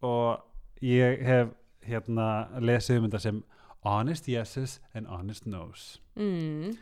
[0.02, 0.40] og
[0.82, 1.48] ég hef
[1.86, 3.42] hérna lesið um þetta sem
[3.86, 6.02] honest yeses and honest nos.
[6.16, 6.74] Mm,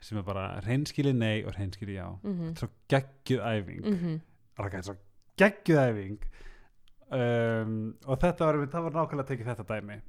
[0.00, 2.08] sem er bara reynskili nei og reynskili já.
[2.22, 3.86] Mhm, svo geggjuð æfing.
[3.86, 4.20] Mhm,
[4.58, 4.82] mm.
[4.82, 4.94] svo
[5.38, 6.18] geggjuð æfing.
[7.08, 10.00] Um, og þetta var, var nákvæmlega að tekið þetta dæmi.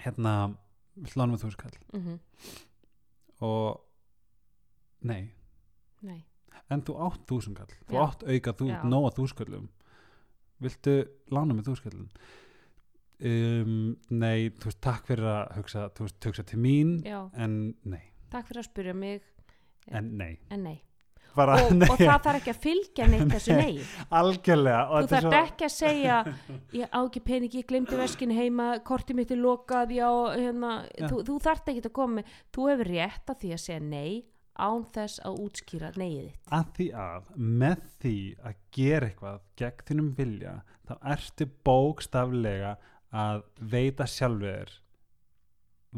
[0.00, 0.34] Hérna
[1.12, 2.16] hlánum við þúskall mhm,
[3.46, 3.80] og
[5.06, 5.30] nei,
[6.02, 6.20] nei.
[6.68, 8.80] En þú átt þúsungall þú átt auka þú, Já.
[8.88, 9.68] nóa þúskallum
[10.62, 10.96] viltu
[11.32, 12.08] lána með þúskallum
[13.20, 13.78] um,
[14.10, 17.56] nei, þú veist, takk fyrir að hugsa, þú veist, hugsa til mín Já, en
[17.88, 19.24] nei, takk fyrir að spyrja mig.
[19.88, 20.34] En nei.
[20.52, 20.78] En nei.
[21.38, 23.74] Bara, og, nei, og það þarf ekki að fylgja neitt þessu Nei.
[24.18, 26.16] algjörlega og þú þetta er þarf ekki að segja
[26.74, 30.72] ég á ekki pening, ég glemdi veskin heima kortið mitt er lokað já, hérna,
[31.04, 34.12] þú, þú þarft ekki að koma með þú hefur rétt að því að segja nei
[34.58, 36.38] án þess að útskýra neyið þitt.
[36.58, 40.54] Að því að með því að gera eitthvað gegn þínum vilja
[40.88, 42.72] þá ertu bókstaflega
[43.12, 44.68] að veita sjálfur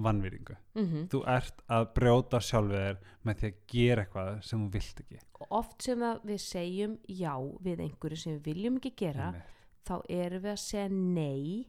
[0.01, 5.01] vannvýringu mm þú ert að brjóta sjálfur með því að gera eitthvað sem þú vilt
[5.05, 7.35] ekki og oft sem við segjum já
[7.65, 9.59] við einhverju sem við viljum ekki gera Einmitt.
[9.89, 11.67] þá erum við að segja nei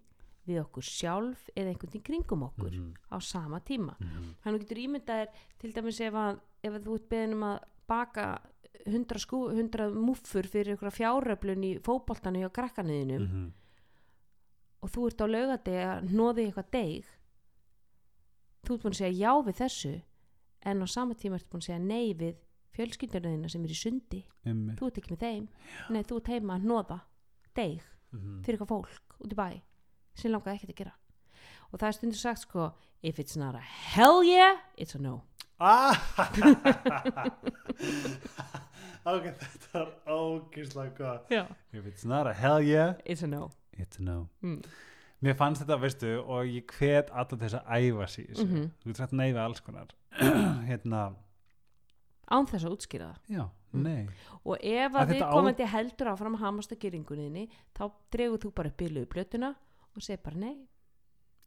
[0.48, 2.94] við okkur sjálf eða einhvern í kringum okkur Mhm.
[3.10, 4.36] á sama tíma Mhm.
[4.44, 5.28] hann getur ímyndaðir
[5.60, 8.42] til dæmis ef, að, ef að þú ert beðin um að baka
[8.86, 13.52] 100, skú, 100 muffur fyrir ykkur fjáröflun í fótboltanu hjá krakkanuðinum Mhm.
[14.82, 17.06] Og þú ert á laugati að hnóði eitthvað deig.
[18.66, 19.94] Þú ert búin að segja já við þessu
[20.70, 22.36] en á sama tíma ert búin að segja nei við
[22.76, 24.22] fjölskyldunarðina sem er í sundi.
[24.46, 24.78] Einmitt.
[24.80, 25.48] þú ert ekki með þeim.
[25.90, 27.00] Nei þú ert heima að hnóða
[27.56, 28.42] deig Mhm.
[28.44, 29.62] fyrir eitthvað fólk út í bæ
[30.16, 30.94] sem langaði ekkert að gera.
[31.72, 35.22] Og það er stundur sagt sko if it's not a hell yeah it's a no.
[35.60, 35.96] Ah!
[39.06, 41.32] ok, þetta var ógislega gott.
[41.72, 44.62] If it's not a hell yeah it's a no it's a no mm.
[45.22, 48.70] mér fannst þetta, veistu, og ég hvet alltaf þess að æfa í þessu Mhm.
[48.82, 49.88] þú getur sagt nei við alls konar
[50.70, 51.16] hérna,
[52.32, 53.84] án þess að útskýra það já, Mm.
[53.84, 54.08] nei
[54.44, 58.38] og ef Að að þetta við á- komandi heldur áfram hamast að geringunniðinni þá dregur
[58.44, 59.56] þú bara upp bílu plötuna
[59.96, 60.58] og segir bara nei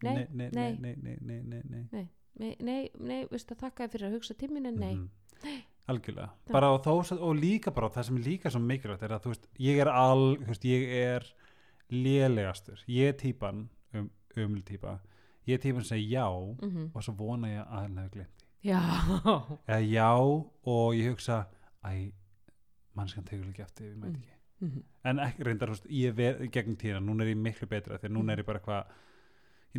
[0.02, 0.72] Nei, nei, nei, nei.
[0.80, 2.08] nei, nei, nei, nei, nei.
[2.38, 5.60] nei, nei, nei veistu að þakka þér fyrir að hugsa tímin en nei Mhm.
[5.88, 9.28] algjörlega, bara og, þó, og líka bara það sem líka svo mikilvægt er að þú
[9.34, 11.28] veist, ég er al, þú veist, ég er
[11.90, 14.98] lélegastur, ég er típan um, uml típa,
[15.46, 16.26] ég er típan sem segir já
[16.62, 16.90] Mhm.
[16.94, 18.80] og svo vona ég að hann hefur glemt já,
[19.68, 20.10] eða já
[20.64, 21.46] og ég hugsa
[21.84, 22.12] æ,
[22.94, 24.16] mannskan tegur ekki eftir við mæti Mm.
[24.16, 24.32] ekki
[24.64, 24.82] Mhm.
[25.04, 28.38] en ekki reyndar, ég er gegnum tíðina núna er ég miklu betra að núna er
[28.42, 28.86] ég bara eitthvað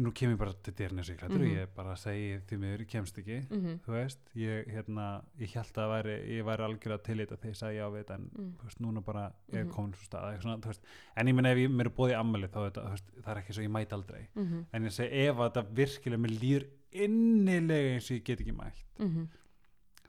[0.03, 1.55] nú kem ég bara til klættur og Mhm.
[1.55, 3.79] ég bara segi því ég kemst ekki Mhm.
[3.85, 7.51] þú veist, ég, hérna, ég held að væri, ég væri algjörlega til í þetta þegar
[7.51, 8.53] ég sagði já við þetta en Mm.
[8.57, 9.71] þú veist, núna bara er Mhm.
[9.71, 10.81] komin svo stað svona, veist,
[11.15, 13.41] en ég meina ef ég mér er búið í ammali þá þetta, veist, það er
[13.41, 14.65] ekki svo ég mæti aldrei Mhm.
[14.73, 18.55] en ég segi ef að þetta virkilega mér líður innilega eins og ég get ekki
[18.55, 19.27] mætt Mhm.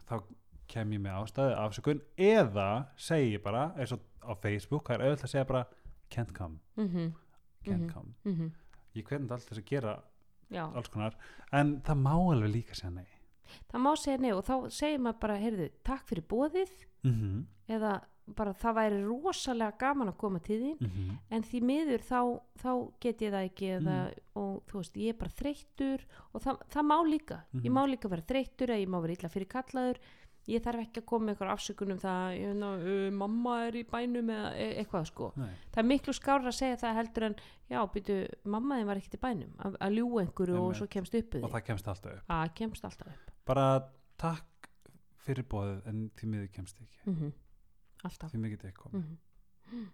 [0.08, 0.22] þá
[0.68, 5.04] kem ég með ástæði afsökun eða segi ég bara eins og á Facebook, það er
[5.06, 5.66] auðvitað að segja bara
[6.10, 6.58] can't come,
[7.64, 8.14] can't come.
[8.96, 9.94] Ég hvernig alltaf þess að gera
[10.50, 10.64] já.
[10.74, 11.14] alls konar,
[11.52, 13.06] en það má alveg líka segja nei.
[13.70, 16.70] Það má segja nei og þá segir maður bara heyrðu, takk fyrir bóðið
[17.06, 18.00] mm eða
[18.36, 21.16] bara það væri rosalega gaman að koma til þín -hmm.
[21.30, 22.70] en því miður þá, þá
[23.00, 23.96] get ég það ekki eða,
[24.34, 26.00] og þú veist, ég er bara þreyttur
[26.34, 27.38] og það, það má líka.
[27.54, 27.72] Ég Mhm.
[27.74, 29.98] má líka vera þreyttur eða ég má vera illa fyrir kallaður
[30.46, 34.28] ég þarf ekki að koma með eitthvað afsökunum það, ná, uh, mamma er í bænum
[34.30, 35.32] eða e eitthvað sko.
[35.36, 35.50] Nei.
[35.74, 37.36] Það er miklu skárra að segja það heldur en
[37.70, 41.14] já, býtu, mamma þín var ekkert í bænum að, að ljúga einhverju og svo kemst
[41.18, 42.30] upp og það kemst alltaf upp.
[42.30, 43.34] Að kemst alltaf upp.
[43.46, 43.66] Bara
[44.22, 44.70] takk
[45.26, 47.02] fyrir bóðið en því miður kemst ekki.
[47.10, 47.32] Mm
[48.06, 48.30] alltaf.
[48.30, 49.06] Því miður get ekki komið.
[49.72, 49.86] Mm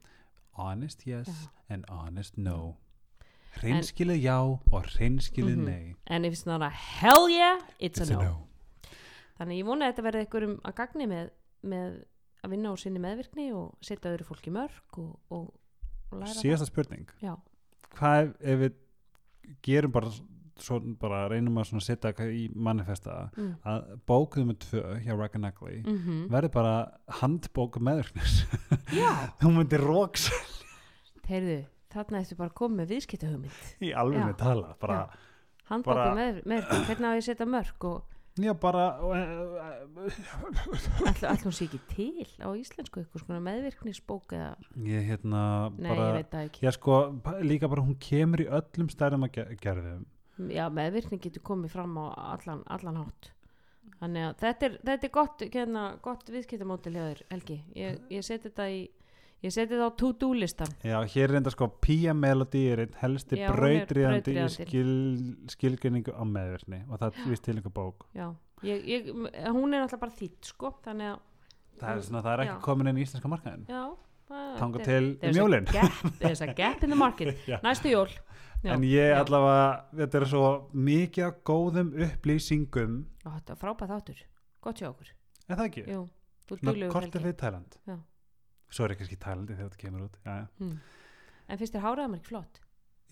[0.52, 1.48] honest yes Já.
[1.72, 2.76] and honest no.
[3.56, 5.64] Hreinskilið já og hreinskilið Mhm.
[5.64, 5.94] nei.
[6.06, 8.48] And if it's not a hell yeah, it's, It's a no.
[9.42, 11.32] Þannig ég vona að þetta verði einhverjum að gagni með,
[11.74, 11.96] með
[12.42, 15.48] að vinna á sinni meðvirkni og setja öðru fólki mörg og, og,
[16.10, 17.10] og læra síðasta spurning.
[17.20, 17.34] Það já,
[17.98, 18.78] hvað ef, ef við
[19.66, 20.12] gerum bara
[20.62, 23.52] svo bara reynum að svona setja í manifesta mm.
[23.66, 26.74] að bókuðu með tvö hjá Ragnar Nagli Mm verði bara
[27.20, 28.42] handbók meðvirknis.
[29.40, 30.28] Þú myndir róks
[31.28, 31.62] heyrðu
[31.92, 33.66] þarna eftir bara komið með viðskiptahugmynd.
[33.84, 34.36] Í alveg Já.
[34.40, 35.00] tala bara,
[35.68, 40.08] handbóku Bara- með, með hvernig á ég setja mörg og já, bara uh,
[41.08, 44.54] ætla hún sé ekki til á íslensku eitthvað svona meðvirknisbók eða,
[44.88, 45.42] ég hérna
[45.76, 46.64] nei bara ég veit það ekki.
[46.66, 46.96] Já sko,
[47.44, 50.06] líka bara hún kemur í öllum stærðum að ge- gerðum.
[50.48, 53.30] Já, meðvirkning getur komið fram á allan, allan hátt.
[54.00, 57.58] Þannig að þetta er, þetta er gott, hérna, gott viðskiptamótil hjá þér Helgi.
[57.78, 58.80] Ég, ég seti þetta í
[59.42, 62.94] ég seti þetta á to-do listan Já, hér er enda sko Pia Melody er einn
[63.00, 64.92] helsti brautriðandi í skil,
[65.50, 68.06] skilgreiningu á meðverkni og það vist til einhver bók.
[68.14, 68.28] Já,
[68.62, 69.10] ég, ég,
[69.50, 71.20] hún er náttúrulega bara þýtt sko, þannig að
[71.82, 72.62] Það er, svona, það er ekki Já.
[72.62, 73.82] komin inn í íslenska markaðin já,
[74.28, 75.64] það- Tanga til there's um a jólin.
[76.54, 77.36] gap, in the market.
[77.64, 78.08] Næstu jól.
[78.62, 79.18] Já, En ég já.
[79.18, 83.00] allavega, þetta er svo mikið af góðum upplýsingum.
[83.26, 84.20] Ó, þetta er frábæð þáttur,
[84.62, 85.10] gott hjá okkur.
[85.48, 85.84] Er það ekki?
[85.90, 86.04] Jú,
[86.46, 87.24] þú Svona Helgi.
[87.26, 87.96] við Tæland Já.
[88.72, 90.46] Svo er ekki ekki Tælandi þegar þetta kemur út já, já.
[90.64, 90.76] mm.
[91.52, 92.60] En finnst þér háraðum ekki flott?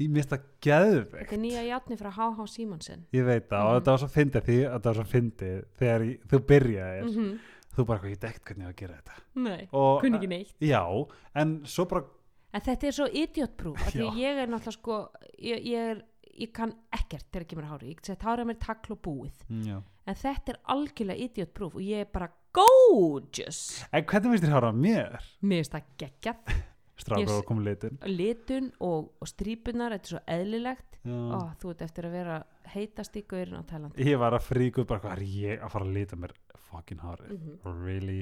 [0.01, 2.47] Ég mista geðvegt Þetta er nýja játni frá H.H.
[2.49, 3.69] Simonsen Ég veit það Mhm.
[3.69, 7.05] og þetta var svo fyndið því að þetta var svo fyndið þegar ég, þú byrjaðir
[7.05, 7.39] mm -hmm.
[7.77, 9.67] þú bara ég dekt hvernig ég á að gera þetta Nei,
[10.01, 12.05] kunni ekki neitt Já, en svo bara
[12.53, 15.09] En þetta er svo idiotproof af Því ég er náttúrulega sko
[15.39, 16.03] Ég, ég, er,
[16.41, 19.37] ég kann ekkert þegar kemur að hári Ég get sett hárið mér takl og búið
[19.67, 19.83] Já.
[20.07, 23.61] En þetta er algjörlega idiotproof Og ég er bara gorgeous.
[23.93, 25.17] En hvernig finnst þér hára mér?
[25.43, 26.53] Mér finnst það geggjað.
[27.01, 30.99] Strákur og komið litin Litun og, og strípunar Þetta er svo eðlilegt.
[31.09, 32.35] Ó, Þú ert eftir að vera
[32.75, 34.05] heitast í gaurin á Tælandi.
[34.05, 36.35] Ég var að fríka út bara hvað er ég að fara að lita mér
[36.69, 37.31] fucking hárið?
[37.39, 38.19] Mm Really?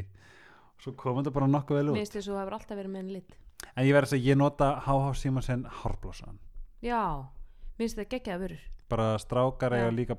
[0.78, 1.98] Svo kom þetta bara nokkuð vel Mér út.
[2.04, 3.34] finnst þess að þú hefur alltaf verið með en lit.
[3.74, 6.38] En ég verð að segja, ég nota HH Simonsen hárblósan
[6.86, 7.02] Já,
[7.74, 10.14] mér finnst það geggjaða vörur Bara strákar eiga líka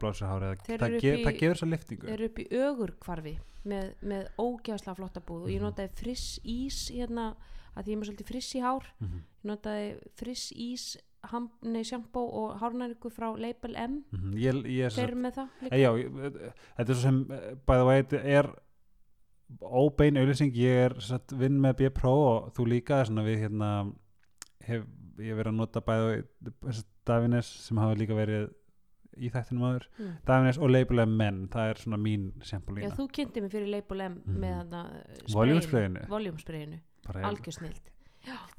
[0.68, 3.94] Þeir það, ge í- það gefur svo liftingu Þeir eru upp í ögur hvarfi með,
[4.04, 5.66] með ógeðslega flotta búð og ég Mhm.
[5.70, 7.36] notaði friss ís hérna
[7.76, 9.20] að því ég er með svolítið friss í hár Mhm.
[9.44, 14.34] ég notaði friss ís ham, nei, sjampó og hárnæringu frá Label M Mhm.
[14.38, 17.56] Ég, ég er þeir eru með það Eh, Já, ég- þetta er svo sem eh,
[17.86, 18.56] way, þetta er
[19.62, 23.94] óbein auðlýsing, ég er satt, vinn með B-Pro og þú líka við hérna
[24.62, 24.84] hef
[25.18, 26.24] ég verið að nota bæði
[27.06, 28.52] Davines sem hafa líka verið
[29.20, 30.16] í þættinum aður, mm.
[30.26, 33.68] Davines og Label M menn, það er svona mín Já, sempulína, þú kynnti mig fyrir
[33.70, 34.40] Label M Mhm.
[34.40, 34.84] með þarna
[35.34, 36.08] Volume-sprayinu.
[36.10, 37.82] voljumspreyinu, bara, algjör snild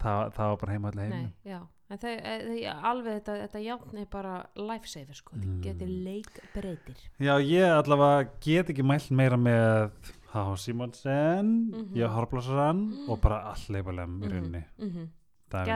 [0.01, 3.99] það, það var bara heima allir heiminu já, en það, það alveg þetta, þetta játn
[4.01, 5.43] er bara lifesaver sko, Mm.
[5.45, 5.61] mm.
[5.63, 9.91] getur leikbreytir Já, ég allavega get ekki mælt meira með
[10.33, 10.57] H.H.
[10.59, 11.95] Simonsen Mhm.
[11.97, 14.33] ég har Hárblósaran og bara all Label M í Mhm.
[14.33, 15.09] rauninni mm -hmm.
[15.51, 15.67] Þetta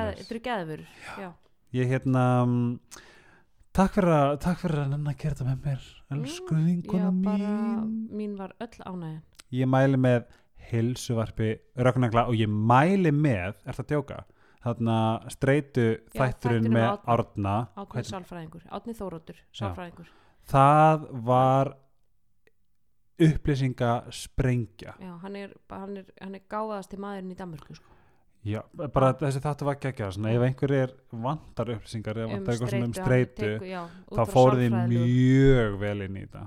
[0.70, 0.86] eru
[1.18, 1.32] já.
[1.72, 2.78] Ég hérna mm,
[3.74, 7.10] takk fyrir að takk fyrir að nennan að gera þetta með mér elsku Já, vinkona
[7.24, 7.52] bara,
[7.84, 7.94] mín.
[8.20, 9.22] mín var öll ánægjan.
[9.54, 10.24] Ég mæli með
[10.70, 14.20] heilsuvarpi rögnagla og ég mæli með er það djóka?
[14.64, 14.98] Þarna
[15.34, 17.56] streitu Já, þætturinn með Árna.
[17.76, 20.06] Hvern- sálfræðingur, Átni Þóróttur sálfræðingur,
[20.48, 21.74] það var
[23.20, 27.93] upplýsinga sprengja já, hann er, hann er, hann er gáðasti maðurinn í Danmörku sko.
[28.44, 28.60] Já,
[28.92, 29.78] bara þessi þáttu var
[30.12, 34.76] svona ef einhver er vantar upplýsingar eða vantar eitthvað svona um út þá fór þið
[34.90, 36.44] mjög vel inn í þetta.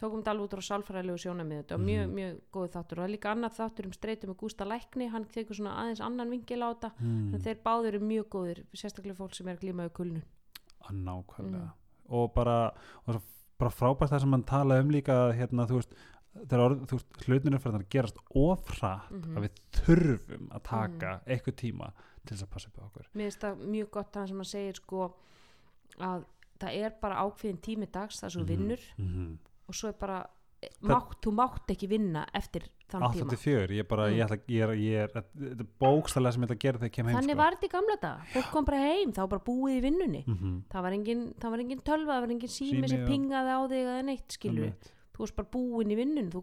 [0.00, 2.98] Tókum þetta alveg út á sálfræðilegu sjónamið þetta var mjög, mjög góð þáttur.
[2.98, 6.00] Og það er líka annar þáttur um streitu með Gústa Lækni hann tekur svona aðeins
[6.06, 6.90] annan vingil á þetta.
[7.04, 10.24] En þeir báður eru mjög góðir sérstaklega fólk sem er að glíma við kulnun.
[10.88, 11.68] Að nákvæmlega.
[11.68, 11.76] Mm.
[12.10, 12.72] og bara,
[13.60, 15.94] bara frábært það sem hann tala um líka hérna, þú veist,
[16.46, 19.36] þegar orð, þú veist hlutin er fyrir að gerast ofrætt Mhm.
[19.36, 21.92] að við þurfum að taka eitthvað tíma
[22.26, 24.44] til þess að passa upp á okkur mér finnst það mjög gott það sem hann
[24.54, 25.14] segir sko
[26.00, 26.24] að
[26.60, 29.38] það er bara ákveðin tími dags það sem þú vinnur mm
[29.70, 30.26] og svo er bara
[30.82, 34.16] mátt, þú mátt ekki vinna eftir þann tíma 84, ég bara, Mm.
[34.18, 36.88] ég ætla ég er, ég er, þetta er bókstælega sem ég ætla að gera þegar
[36.90, 37.36] ég kem heim þannig sko.
[37.38, 40.62] var þetta í gamla dag fólk kom bara heim, þá bara búið í vinnunni Mhm.
[40.82, 44.04] var engin, það var engin tölva það var engin sími, sem pingaði á þig eða
[44.04, 44.72] neitt skilur.
[45.14, 46.42] Þú varst bara búin í vinnunni þú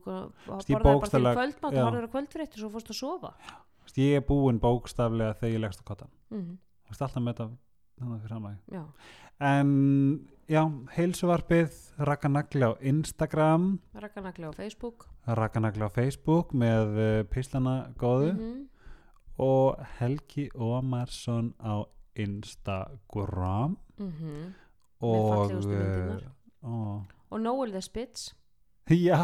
[0.72, 3.34] ég bara fyrir kvöldmátt og horfður á kvöldfréttir og svo fórst að sofa.
[3.48, 6.14] Þú veist, ég er búinn bókstaflega þegar ég leggst á kottan.
[6.34, 6.56] Mm,
[6.92, 7.50] veist alltaf með þetta
[8.72, 8.84] já,
[9.50, 9.70] en
[10.46, 10.64] já,
[10.94, 13.70] heilsuvarpið Rakanagli á Instagram.
[13.98, 15.08] Rakkanakli á Facebook.
[15.26, 18.34] Rakanagli á Facebook með uh, pislana góðu.
[18.38, 18.66] Mm
[19.38, 21.84] og Helgi Ómarsson á
[22.16, 23.78] Instagram.
[23.98, 24.54] -hmm.
[25.00, 26.18] og uh,
[26.64, 28.36] ó, og Noel the Spitz
[29.08, 29.20] já.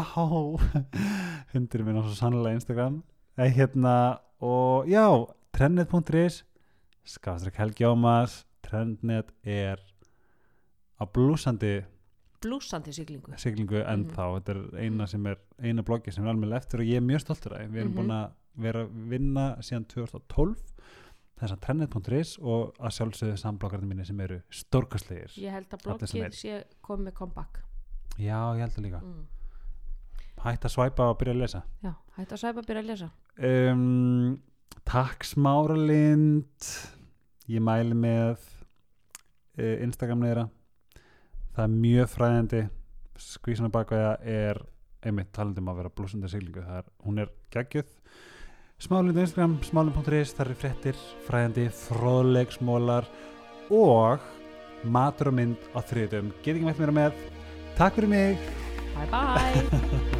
[1.54, 3.02] Hundur minn á svo sannlega Instagram.
[3.38, 5.06] Eh, hérna og já
[5.54, 6.42] trendnet.is
[7.04, 9.78] skafstræk Helgi Ómars trendnet er
[11.00, 11.84] á blúsandi
[12.44, 13.32] blúsandi siglingu.
[13.38, 13.88] siglingu Mhm.
[13.92, 17.00] ennþá þetta er eina sem er eina bloggi sem er alveg eftir og ég er
[17.00, 17.96] mjög stoltur af við erum Mhm.
[17.96, 20.56] búin að vera að vinna síðan 2012
[21.40, 26.32] þess að trennet.is og að sjálfsögðu sambloggarnir mínir sem eru stórkastlegir ég held að bloggið
[26.32, 27.60] sé komið comeback.
[28.18, 29.00] Já, ég held það líka.
[29.02, 29.26] Mm.
[30.42, 31.62] Hætt að svæpa og byrja að lesa.
[31.84, 33.08] Já, hættu að sæpa að byrja að lesa.
[33.38, 34.34] Um,
[34.84, 36.68] Takk Smáralind
[37.48, 40.48] ég mæli með uh, Instagram neðra
[41.54, 42.62] það er mjög fræðandi.
[43.20, 44.60] Skvísana bakvæða er
[45.04, 46.64] einmitt talandum að vera blúsandi siglingu.
[46.64, 47.92] Er, hún er geggjöð
[48.82, 50.96] Smáralind á Instagram, smáralind.is þar er fréttir,
[51.28, 53.06] fræðandi, fróðleik smólar
[53.72, 54.26] og
[54.84, 57.22] matur og mynd á þriðum get ekki mætt mér með.
[57.78, 58.50] Takk fyrir mig.
[58.98, 60.04] Bye bye